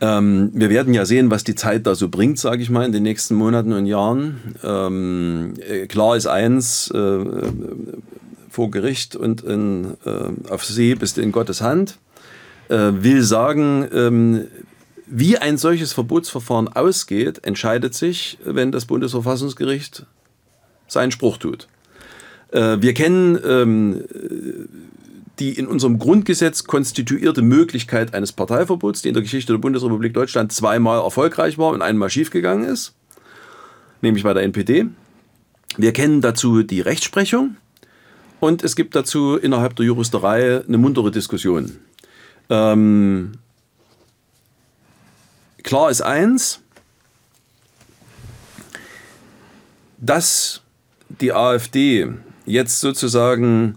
[0.00, 2.92] Ähm, wir werden ja sehen, was die Zeit da so bringt, sage ich mal, in
[2.92, 4.40] den nächsten Monaten und Jahren.
[4.62, 7.24] Ähm, äh, klar ist eins, äh,
[8.50, 11.98] vor Gericht und in, äh, auf See bist du in Gottes Hand.
[12.68, 14.46] Äh, will sagen, ähm,
[15.06, 20.06] wie ein solches Verbotsverfahren ausgeht, entscheidet sich, wenn das Bundesverfassungsgericht
[20.86, 21.68] seinen Spruch tut.
[22.52, 24.04] Äh, wir kennen ähm,
[25.38, 30.52] die in unserem Grundgesetz konstituierte Möglichkeit eines Parteiverbots, die in der Geschichte der Bundesrepublik Deutschland
[30.52, 32.94] zweimal erfolgreich war und einmal schiefgegangen ist,
[34.00, 34.86] nämlich bei der NPD.
[35.76, 37.56] Wir kennen dazu die Rechtsprechung
[38.38, 41.78] und es gibt dazu innerhalb der Juristerei eine muntere Diskussion.
[42.48, 43.32] Ähm,
[45.64, 46.60] klar ist eins,
[49.98, 50.62] dass
[51.08, 52.08] die AfD
[52.46, 53.76] jetzt sozusagen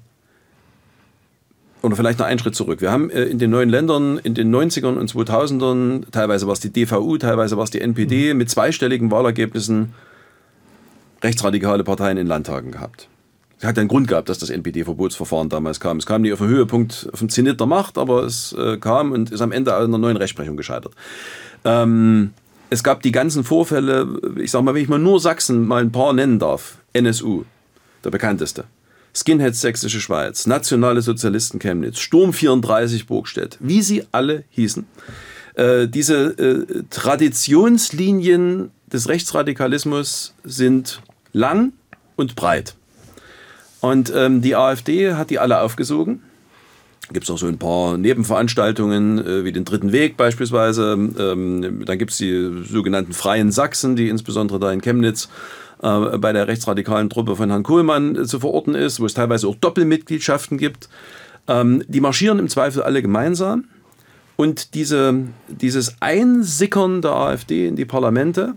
[1.82, 2.82] oder vielleicht noch einen Schritt zurück.
[2.82, 6.60] Wir haben äh, in den neuen Ländern in den 90ern und 2000ern, teilweise war es
[6.60, 8.40] die DVU, teilweise war es die NPD, mhm.
[8.40, 9.94] mit zweistelligen Wahlergebnissen
[11.24, 13.08] rechtsradikale Parteien in Landtagen gehabt.
[13.60, 15.98] Es hat einen Grund gehabt, dass das NPD-Verbotsverfahren damals kam.
[15.98, 19.12] Es kam nicht auf den Höhepunkt, auf den Zenit der Macht, aber es äh, kam
[19.12, 20.94] und ist am Ende an einer neuen Rechtsprechung gescheitert.
[21.68, 22.34] Ähm,
[22.70, 25.92] es gab die ganzen Vorfälle, ich sag mal, wenn ich mal nur Sachsen mal ein
[25.92, 27.44] paar nennen darf, NSU,
[28.04, 28.64] der bekannteste.
[29.14, 34.86] Skinheads Sächsische Schweiz, Nationale Sozialisten Chemnitz, Sturm 34 Burgstedt, wie sie alle hießen.
[35.56, 41.02] Äh, diese äh, Traditionslinien des Rechtsradikalismus sind
[41.34, 41.74] lang
[42.16, 42.76] und breit.
[43.82, 46.22] Und ähm, die AfD hat die alle aufgesogen.
[47.14, 50.94] Gibt es auch so ein paar Nebenveranstaltungen, äh, wie den Dritten Weg beispielsweise.
[50.94, 55.30] Ähm, dann gibt es die sogenannten Freien Sachsen, die insbesondere da in Chemnitz
[55.82, 59.48] äh, bei der rechtsradikalen Truppe von Herrn Kohlmann äh, zu verorten ist, wo es teilweise
[59.48, 60.90] auch Doppelmitgliedschaften gibt.
[61.48, 63.66] Ähm, die marschieren im Zweifel alle gemeinsam.
[64.36, 65.16] Und diese,
[65.48, 68.56] dieses Einsickern der AfD in die Parlamente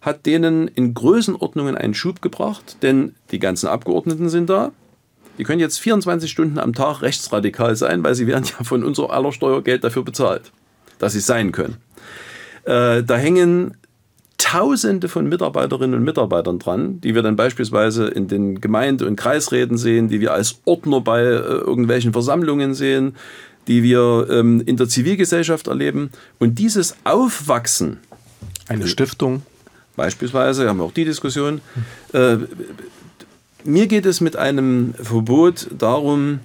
[0.00, 4.72] hat denen in Größenordnungen einen Schub gebracht, denn die ganzen Abgeordneten sind da.
[5.38, 9.10] Die können jetzt 24 Stunden am Tag rechtsradikal sein, weil sie werden ja von unser
[9.10, 10.52] aller Steuergeld dafür bezahlt,
[10.98, 11.76] dass sie sein können.
[12.64, 13.76] Äh, da hängen
[14.38, 19.76] Tausende von Mitarbeiterinnen und Mitarbeitern dran, die wir dann beispielsweise in den Gemeinde- und Kreisräten
[19.76, 23.16] sehen, die wir als Ordner bei äh, irgendwelchen Versammlungen sehen,
[23.66, 26.10] die wir ähm, in der Zivilgesellschaft erleben.
[26.38, 27.98] Und dieses Aufwachsen.
[28.68, 29.42] Eine Stiftung.
[29.96, 31.60] Beispielsweise, haben wir auch die Diskussion.
[32.12, 32.36] Äh,
[33.64, 36.40] mir geht es mit einem Verbot darum,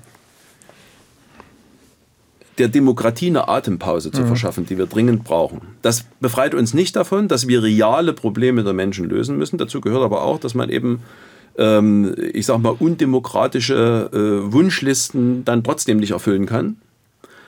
[2.57, 4.27] der Demokratie eine Atempause zu mhm.
[4.27, 5.61] verschaffen, die wir dringend brauchen.
[5.81, 9.57] Das befreit uns nicht davon, dass wir reale Probleme der Menschen lösen müssen.
[9.57, 11.01] Dazu gehört aber auch, dass man eben,
[11.57, 16.77] ähm, ich sag mal, undemokratische äh, Wunschlisten dann trotzdem nicht erfüllen kann.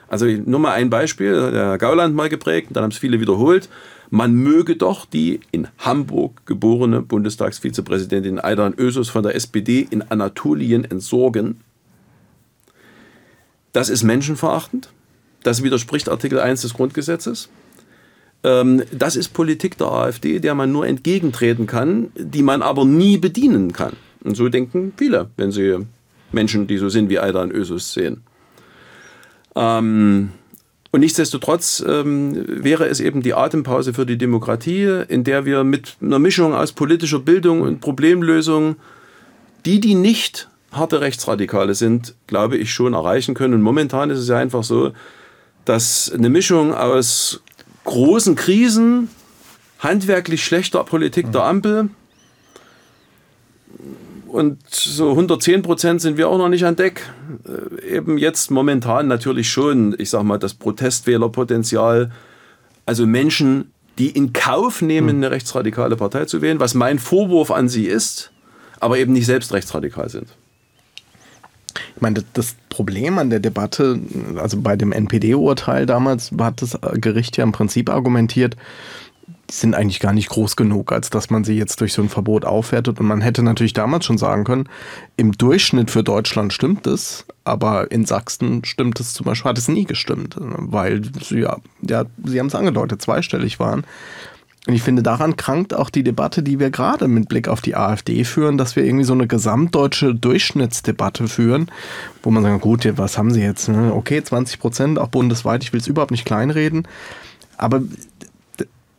[0.08, 3.70] Also nur mal ein Beispiel, der Herr Gauland mal geprägt, dann haben es viele wiederholt.
[4.16, 10.86] Man möge doch die in Hamburg geborene Bundestagsvizepräsidentin Aidan Ösus von der SPD in Anatolien
[10.86, 11.60] entsorgen.
[13.74, 14.94] Das ist menschenverachtend.
[15.44, 17.50] Das widerspricht Artikel 1 des Grundgesetzes.
[18.46, 23.18] Ähm, das ist Politik der AfD, der man nur entgegentreten kann, die man aber nie
[23.18, 23.98] bedienen kann.
[24.24, 25.80] Und so denken viele, wenn sie
[26.32, 28.24] Menschen, die so sind wie Aidan Ösus, sehen.
[29.58, 30.30] Ähm,
[30.96, 35.98] Und nichtsdestotrotz ähm, wäre es eben die Atempause für die Demokratie, in der wir mit
[36.02, 38.78] einer Mischung aus politischer Bildung und Problemlösung,
[39.66, 43.56] die, die nicht harte Rechtsradikale sind, glaube ich, schon erreichen können.
[43.56, 44.94] Und momentan ist es ja einfach so,
[45.66, 47.42] dass eine Mischung aus
[47.84, 49.10] großen Krisen,
[49.80, 51.90] handwerklich schlechter Politik der Ampel,
[54.36, 57.02] und so 110 Prozent sind wir auch noch nicht an Deck.
[57.48, 62.12] Äh, eben jetzt momentan natürlich schon, ich sag mal, das Protestwählerpotenzial.
[62.86, 65.16] Also Menschen, die in Kauf nehmen, hm.
[65.16, 68.32] eine rechtsradikale Partei zu wählen, was mein Vorwurf an sie ist,
[68.82, 70.28] aber eben nicht selbst rechtsradikal sind.
[71.96, 73.98] Ich meine, das Problem an der Debatte,
[74.36, 78.58] also bei dem NPD-Urteil damals, hat das Gericht ja im Prinzip argumentiert,
[79.60, 82.46] sind eigentlich gar nicht groß genug, als dass man sie jetzt durch so ein Verbot
[82.46, 83.00] aufwertet.
[83.00, 84.70] Und man hätte natürlich damals schon sagen können,
[85.18, 89.68] im Durchschnitt für Deutschland stimmt es, aber in Sachsen stimmt es zum Beispiel, hat es
[89.68, 93.86] nie gestimmt, weil sie, ja, ja, sie haben es angedeutet, zweistellig waren.
[94.68, 97.76] Und ich finde, daran krankt auch die Debatte, die wir gerade mit Blick auf die
[97.76, 101.72] AfD führen, dass wir irgendwie so eine gesamtdeutsche Durchschnittsdebatte führen,
[102.24, 103.70] wo man sagt, gut, was haben sie jetzt?
[103.70, 103.94] Ne?
[103.94, 106.88] Okay, 20 Prozent, auch bundesweit, ich will es überhaupt nicht kleinreden.
[107.58, 107.82] Aber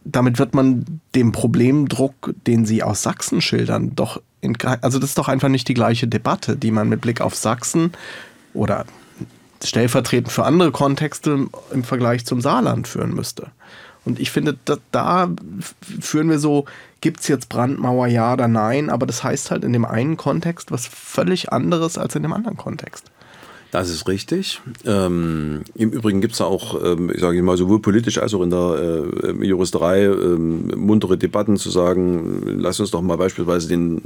[0.06, 5.18] damit wird man dem Problemdruck, den Sie aus Sachsen schildern, doch in, also das ist
[5.18, 7.92] doch einfach nicht die gleiche Debatte, die man mit Blick auf Sachsen
[8.54, 8.86] oder
[9.62, 13.48] stellvertretend für andere Kontexte im Vergleich zum Saarland führen müsste.
[14.04, 15.28] Und ich finde, da, da
[16.00, 16.66] führen wir so,
[17.00, 20.70] gibt es jetzt Brandmauer, ja oder nein, aber das heißt halt in dem einen Kontext
[20.70, 23.10] was völlig anderes als in dem anderen Kontext.
[23.72, 24.60] Das ist richtig.
[24.84, 28.50] Ähm, Im Übrigen gibt es auch, ähm, ich sage mal, sowohl politisch als auch in
[28.50, 34.02] der äh, Juristerei ähm, muntere Debatten zu sagen, lass uns doch mal beispielsweise den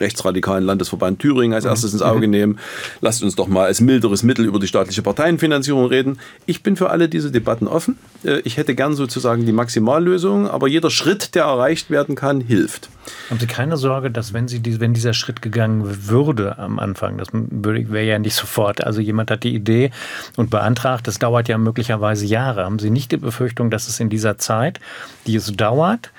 [0.00, 1.70] rechtsradikalen Landesverband Thüringen als mhm.
[1.70, 2.32] erstes ins Auge mhm.
[2.32, 2.58] nehmen.
[3.00, 6.18] Lasst uns doch mal als milderes Mittel über die staatliche Parteienfinanzierung reden.
[6.46, 7.98] Ich bin für alle diese Debatten offen.
[8.24, 12.88] Äh, ich hätte gern sozusagen die Maximallösung, aber jeder Schritt, der erreicht werden kann, hilft.
[13.28, 17.28] Haben Sie keine Sorge, dass wenn, Sie, wenn dieser Schritt gegangen würde am Anfang, das
[17.32, 19.90] wäre ja nicht sofort, also jemand hat die Idee
[20.36, 22.64] und beantragt, das dauert ja möglicherweise Jahre.
[22.64, 24.80] Haben Sie nicht die Befürchtung, dass es in dieser Zeit,
[25.26, 26.10] die es dauert,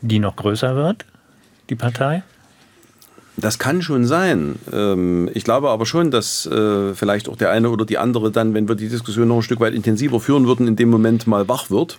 [0.00, 1.04] die noch größer wird,
[1.68, 2.22] die Partei?
[3.36, 4.56] Das kann schon sein.
[4.72, 8.54] Ähm, ich glaube aber schon, dass äh, vielleicht auch der eine oder die andere dann,
[8.54, 11.48] wenn wir die Diskussion noch ein Stück weit intensiver führen würden, in dem Moment mal
[11.48, 11.98] wach wird.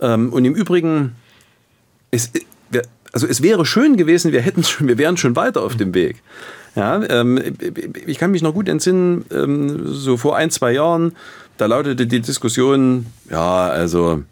[0.00, 1.16] Ähm, und im Übrigen,
[2.10, 2.30] es,
[3.14, 6.16] also es wäre schön gewesen, wir hätten schon, wir wären schon weiter auf dem Weg.
[6.74, 7.40] Ja, ähm,
[8.06, 9.24] ich kann mich noch gut entsinnen,
[9.84, 11.12] so vor ein, zwei Jahren,
[11.56, 14.24] da lautete die Diskussion, ja, also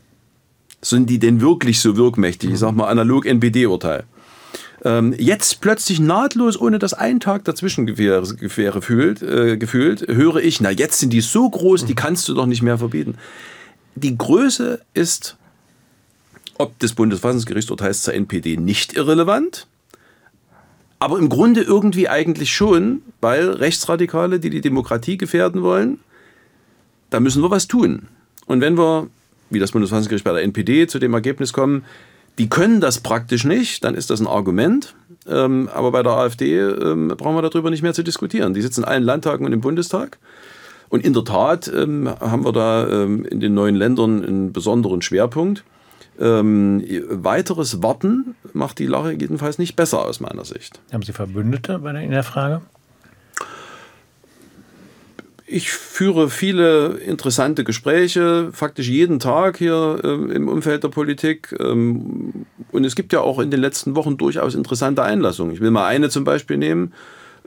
[0.80, 2.51] sind die denn wirklich so wirkmächtig?
[2.51, 4.03] Ich sag mal analog NPD-Urteil.
[4.85, 10.61] Ähm, jetzt plötzlich nahtlos, ohne dass ein Tag dazwischen wäre, gefühlt, äh, gefühlt, höre ich,
[10.61, 13.14] na jetzt sind die so groß, die kannst du doch nicht mehr verbieten.
[13.95, 15.37] Die Größe ist
[16.59, 19.67] ob des Bundesverfassungsgerichtsurteils zur NPD nicht irrelevant,
[20.99, 25.99] aber im Grunde irgendwie eigentlich schon, weil Rechtsradikale, die die Demokratie gefährden wollen,
[27.11, 28.07] da müssen wir was tun.
[28.47, 29.09] Und wenn wir,
[29.51, 31.85] wie das Bundesverfassungsgericht bei der NPD, zu dem Ergebnis kommen,
[32.39, 34.95] die können das praktisch nicht, dann ist das ein Argument.
[35.29, 38.55] Ähm, aber bei der AfD ähm, brauchen wir darüber nicht mehr zu diskutieren.
[38.55, 40.19] Die sitzen in allen Landtagen und im Bundestag.
[40.89, 45.03] Und in der Tat ähm, haben wir da ähm, in den neuen Ländern einen besonderen
[45.03, 45.65] Schwerpunkt.
[46.21, 50.81] Ähm, weiteres Warten macht die Lage jedenfalls nicht besser aus meiner Sicht.
[50.93, 52.61] Haben Sie Verbündete in der Frage?
[55.55, 61.55] Ich führe viele interessante Gespräche, faktisch jeden Tag hier äh, im Umfeld der Politik.
[61.61, 65.53] Ähm, und es gibt ja auch in den letzten Wochen durchaus interessante Einlassungen.
[65.53, 66.95] Ich will mal eine zum Beispiel nehmen.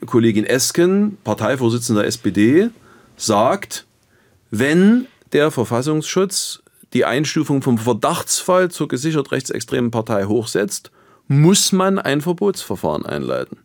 [0.06, 2.70] Kollegin Esken, Parteivorsitzender SPD,
[3.18, 3.88] sagt,
[4.52, 6.62] wenn der Verfassungsschutz
[6.96, 10.92] die Einstufung vom Verdachtsfall zur gesichert rechtsextremen Partei hochsetzt,
[11.28, 13.58] muss man ein Verbotsverfahren einleiten.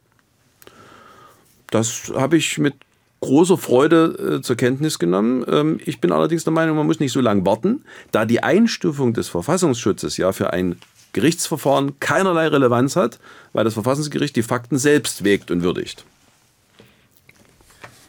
[1.71, 2.75] Das habe ich mit
[3.21, 5.45] großer Freude äh, zur Kenntnis genommen.
[5.49, 9.13] Ähm, ich bin allerdings der Meinung, man muss nicht so lange warten, da die Einstufung
[9.13, 10.77] des Verfassungsschutzes ja für ein
[11.13, 13.21] Gerichtsverfahren keinerlei Relevanz hat,
[13.53, 16.05] weil das Verfassungsgericht die Fakten selbst wägt und würdigt.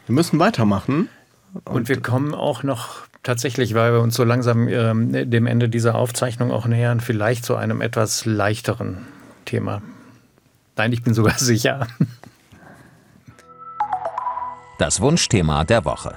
[0.08, 1.10] Wir müssen weitermachen.
[1.66, 5.70] Und, und wir kommen auch noch tatsächlich, weil wir uns so langsam äh, dem Ende
[5.70, 9.06] dieser Aufzeichnung auch nähern, vielleicht zu einem etwas leichteren
[9.46, 9.82] Thema.
[10.76, 11.88] Nein, ich bin sogar sicher.
[14.80, 16.16] Das Wunschthema der Woche.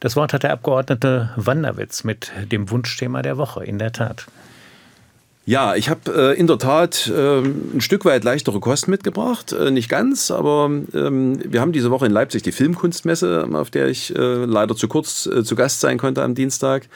[0.00, 4.26] Das Wort hat der Abgeordnete Wanderwitz mit dem Wunschthema der Woche, in der Tat.
[5.44, 9.52] Ja, ich habe äh, in der Tat äh, ein Stück weit leichtere Kost mitgebracht.
[9.52, 13.88] Äh, nicht ganz, aber ähm, wir haben diese Woche in Leipzig die Filmkunstmesse, auf der
[13.88, 16.88] ich äh, leider zu kurz äh, zu Gast sein konnte am Dienstag.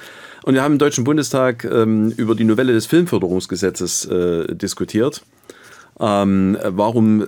[0.44, 5.22] Und wir haben im Deutschen Bundestag ähm, über die Novelle des Filmförderungsgesetzes äh, diskutiert.
[5.98, 7.24] Ähm, warum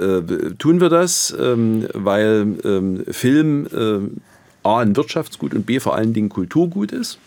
[0.59, 1.35] tun wir das?
[1.41, 4.21] Ähm, weil ähm, Film
[4.63, 7.19] A ein Wirtschaftsgut und B vor allen Dingen Kulturgut ist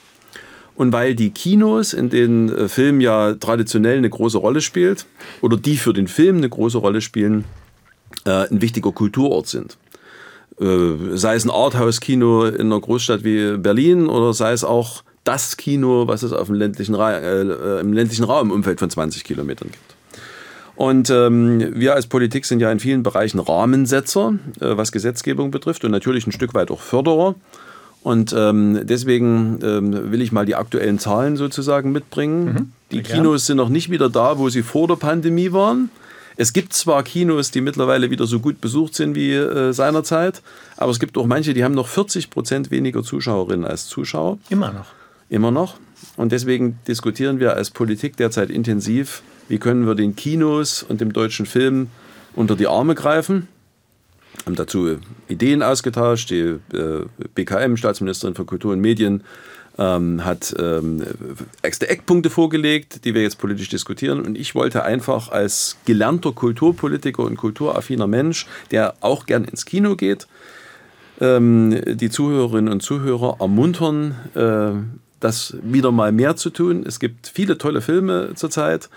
[0.82, 5.06] und weil die Kinos, in denen äh, Film ja traditionell eine große Rolle spielt
[5.42, 7.46] oder die für den Film eine große Rolle spielen,
[8.26, 9.78] äh, ein wichtiger Kulturort sind.
[10.60, 15.56] Äh, sei es ein Arthouse-Kino in einer Großstadt wie Berlin oder sei es auch das
[15.56, 19.70] Kino, was es auf dem ländlichen äh, im ländlichen Raum im Umfeld von 20 Kilometern
[19.70, 19.96] gibt.
[20.76, 25.86] Und ähm, wir als Politik sind ja in vielen Bereichen Rahmensetzer, äh, was Gesetzgebung betrifft
[25.86, 27.36] und natürlich ein Stück weit auch Förderer.
[28.04, 32.46] Und ähm, deswegen ähm, will ich mal die aktuellen Zahlen sozusagen mitbringen.
[32.46, 32.72] Mhm.
[32.92, 35.90] Die Kinos sind noch nicht wieder da, wo sie vor der Pandemie waren.
[36.36, 40.42] Es gibt zwar Kinos, die mittlerweile wieder so gut besucht sind wie äh, seinerzeit,
[40.78, 44.40] aber es gibt auch manche, die haben noch 40 Prozent weniger Zuschauerinnen als Zuschauer.
[44.50, 44.88] Immer noch.
[45.30, 45.76] Immer noch.
[46.18, 51.14] Und deswegen diskutieren wir als Politik derzeit intensiv, wie können wir den Kinos und dem
[51.14, 51.88] deutschen Film
[52.34, 53.48] unter die Arme greifen
[54.46, 56.30] haben dazu Ideen ausgetauscht.
[56.30, 59.24] Die äh, BKM, Staatsministerin für Kultur und Medien,
[59.78, 61.04] ähm, hat ähm,
[61.62, 64.22] extra Eckpunkte vorgelegt, die wir jetzt politisch diskutieren.
[64.22, 69.96] Und ich wollte einfach als gelernter Kulturpolitiker und kulturaffiner Mensch, der auch gern ins Kino
[69.96, 70.28] geht,
[71.20, 74.72] ähm, die Zuhörerinnen und Zuhörer ermuntern, äh,
[75.20, 76.84] das wieder mal mehr zu tun.
[76.86, 78.90] Es gibt viele tolle Filme zurzeit.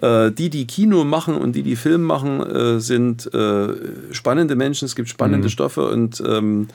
[0.00, 3.68] Äh, die, die Kino machen und die, die Film machen, äh, sind äh,
[4.12, 4.86] spannende Menschen.
[4.86, 5.52] Es gibt spannende mhm.
[5.52, 6.68] Stoffe und ähm,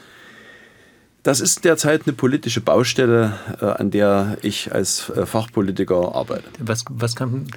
[1.23, 6.45] das ist derzeit eine politische Baustelle, an der ich als Fachpolitiker arbeite.
[6.59, 7.47] Was, was kann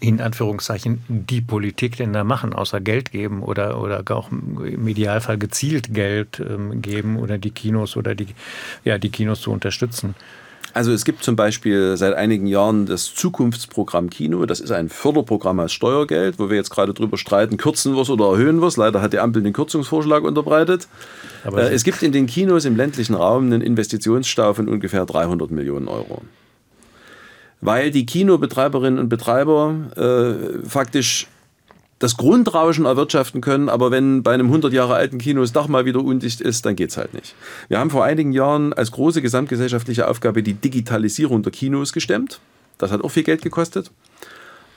[0.00, 5.38] in Anführungszeichen die Politik denn da machen, außer Geld geben oder, oder auch im Idealfall
[5.38, 8.26] gezielt Geld ähm, geben oder die Kinos oder die,
[8.84, 10.14] ja, die Kinos zu unterstützen?
[10.74, 14.46] Also es gibt zum Beispiel seit einigen Jahren das Zukunftsprogramm Kino.
[14.46, 18.10] Das ist ein Förderprogramm als Steuergeld, wo wir jetzt gerade drüber streiten, kürzen wir es
[18.10, 18.76] oder erhöhen wir es.
[18.76, 20.88] Leider hat die Ampel den Kürzungsvorschlag unterbreitet.
[21.44, 25.50] Aber äh, es gibt in den Kinos im ländlichen Raum einen Investitionsstau von ungefähr 300
[25.50, 26.22] Millionen Euro.
[27.60, 31.26] Weil die Kinobetreiberinnen und Betreiber äh, faktisch
[31.98, 35.84] das Grundrauschen erwirtschaften können, aber wenn bei einem 100 Jahre alten Kino das Dach mal
[35.84, 37.34] wieder undicht ist, dann geht es halt nicht.
[37.68, 42.40] Wir haben vor einigen Jahren als große gesamtgesellschaftliche Aufgabe die Digitalisierung der Kinos gestemmt.
[42.78, 43.90] Das hat auch viel Geld gekostet.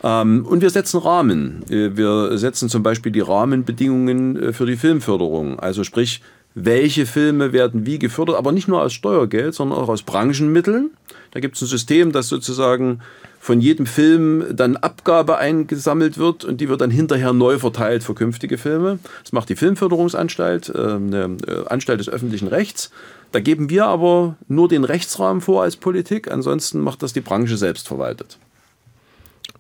[0.04, 1.64] Ähm, und wir setzen Rahmen.
[1.70, 5.60] Äh, wir setzen zum Beispiel die Rahmenbedingungen äh, für die Filmförderung.
[5.60, 6.22] Also sprich,
[6.56, 10.92] welche Filme werden wie gefördert, aber nicht nur aus Steuergeld, sondern auch aus Branchenmitteln.
[11.32, 13.00] Da gibt es ein System, das sozusagen
[13.40, 18.14] von jedem Film dann Abgabe eingesammelt wird und die wird dann hinterher neu verteilt für
[18.14, 19.00] künftige Filme.
[19.24, 22.92] Das macht die Filmförderungsanstalt, äh, eine äh, Anstalt des öffentlichen Rechts.
[23.32, 27.58] Da geben wir aber nur den Rechtsrahmen vor als Politik, ansonsten macht das die Branche
[27.58, 28.38] selbst verwaltet.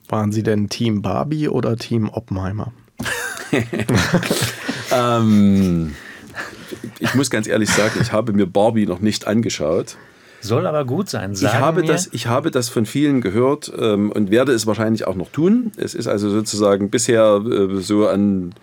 [0.09, 2.73] Waren Sie denn Team Barbie oder Team Oppenheimer?
[4.91, 5.95] ähm,
[6.99, 9.97] ich muss ganz ehrlich sagen, ich habe mir Barbie noch nicht angeschaut.
[10.41, 11.35] Soll aber gut sein.
[11.35, 15.05] Sagen ich, habe das, ich habe das von vielen gehört ähm, und werde es wahrscheinlich
[15.07, 15.71] auch noch tun.
[15.77, 18.53] Es ist also sozusagen bisher äh, so an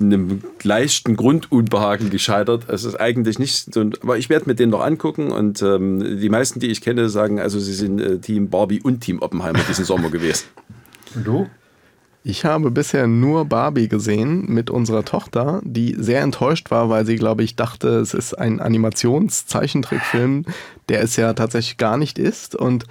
[0.00, 2.68] einem leichten Grundunbehagen gescheitert.
[2.68, 6.28] Es ist eigentlich nicht so, aber ich werde mir den noch angucken und ähm, die
[6.28, 9.84] meisten, die ich kenne, sagen also, sie sind äh, Team Barbie und Team Oppenheimer diesen
[9.84, 10.46] Sommer gewesen.
[11.14, 11.46] Und du?
[12.22, 17.16] Ich habe bisher nur Barbie gesehen mit unserer Tochter, die sehr enttäuscht war, weil sie,
[17.16, 20.44] glaube ich, dachte, es ist ein Animationszeichentrickfilm,
[20.90, 22.54] der es ja tatsächlich gar nicht ist.
[22.54, 22.84] Und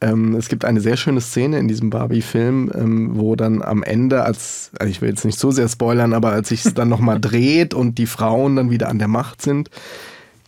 [0.00, 4.22] ähm, es gibt eine sehr schöne Szene in diesem Barbie-Film, ähm, wo dann am Ende,
[4.24, 7.20] als, also ich will jetzt nicht so sehr spoilern, aber als sich es dann nochmal
[7.22, 9.68] dreht und die Frauen dann wieder an der Macht sind,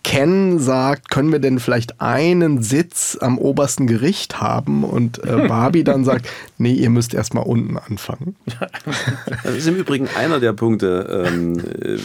[0.06, 4.84] Ken sagt, können wir denn vielleicht einen Sitz am obersten Gericht haben?
[4.84, 6.28] Und äh, Barbie dann sagt,
[6.58, 8.36] nee, ihr müsst erstmal unten anfangen.
[9.42, 11.98] Das ist im Übrigen einer der Punkte, ähm, äh,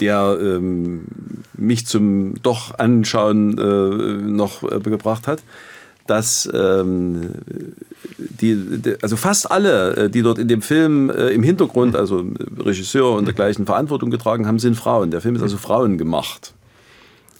[0.00, 1.06] der ähm,
[1.54, 5.42] mich zum doch Anschauen äh, noch äh, gebracht hat
[6.06, 7.32] dass ähm,
[8.16, 12.24] die, die, also fast alle, äh, die dort in dem Film äh, im Hintergrund, also
[12.58, 15.10] Regisseur und dergleichen Verantwortung getragen haben, sind Frauen.
[15.10, 16.54] Der Film ist also Frauen gemacht.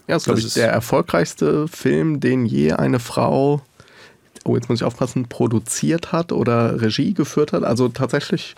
[0.08, 3.60] Ja, das ist, glaube ich, der erfolgreichste Film, den je eine Frau,
[4.44, 7.64] oh, jetzt muss ich aufpassen, produziert hat oder Regie geführt hat.
[7.64, 8.54] Also tatsächlich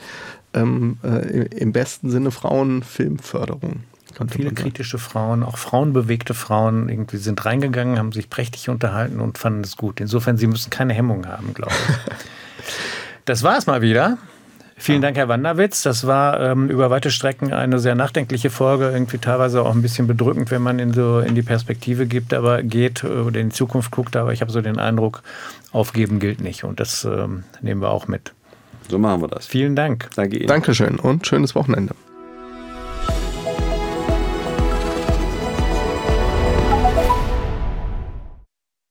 [0.54, 3.80] ähm, äh, im besten Sinne Frauenfilmförderung.
[4.14, 9.38] könnte viele kritische Frauen, auch frauenbewegte Frauen irgendwie sind reingegangen, haben sich prächtig unterhalten und
[9.38, 10.00] fanden es gut.
[10.00, 12.64] Insofern, sie müssen keine Hemmung haben, glaube ich.
[13.24, 14.18] das war es mal wieder.
[14.78, 15.82] Vielen Dank, Herr Wanderwitz.
[15.82, 20.06] Das war ähm, über weite Strecken eine sehr nachdenkliche Folge, irgendwie teilweise auch ein bisschen
[20.06, 23.90] bedrückend, wenn man in, so in die Perspektive gibt, aber geht oder in die Zukunft
[23.90, 24.16] guckt.
[24.16, 25.22] Aber ich habe so den Eindruck,
[25.72, 26.64] aufgeben gilt nicht.
[26.64, 28.32] Und das ähm, nehmen wir auch mit.
[28.88, 29.46] So machen wir das.
[29.46, 30.08] Vielen Dank.
[30.16, 30.48] Danke Ihnen.
[30.48, 31.94] Dankeschön und schönes Wochenende.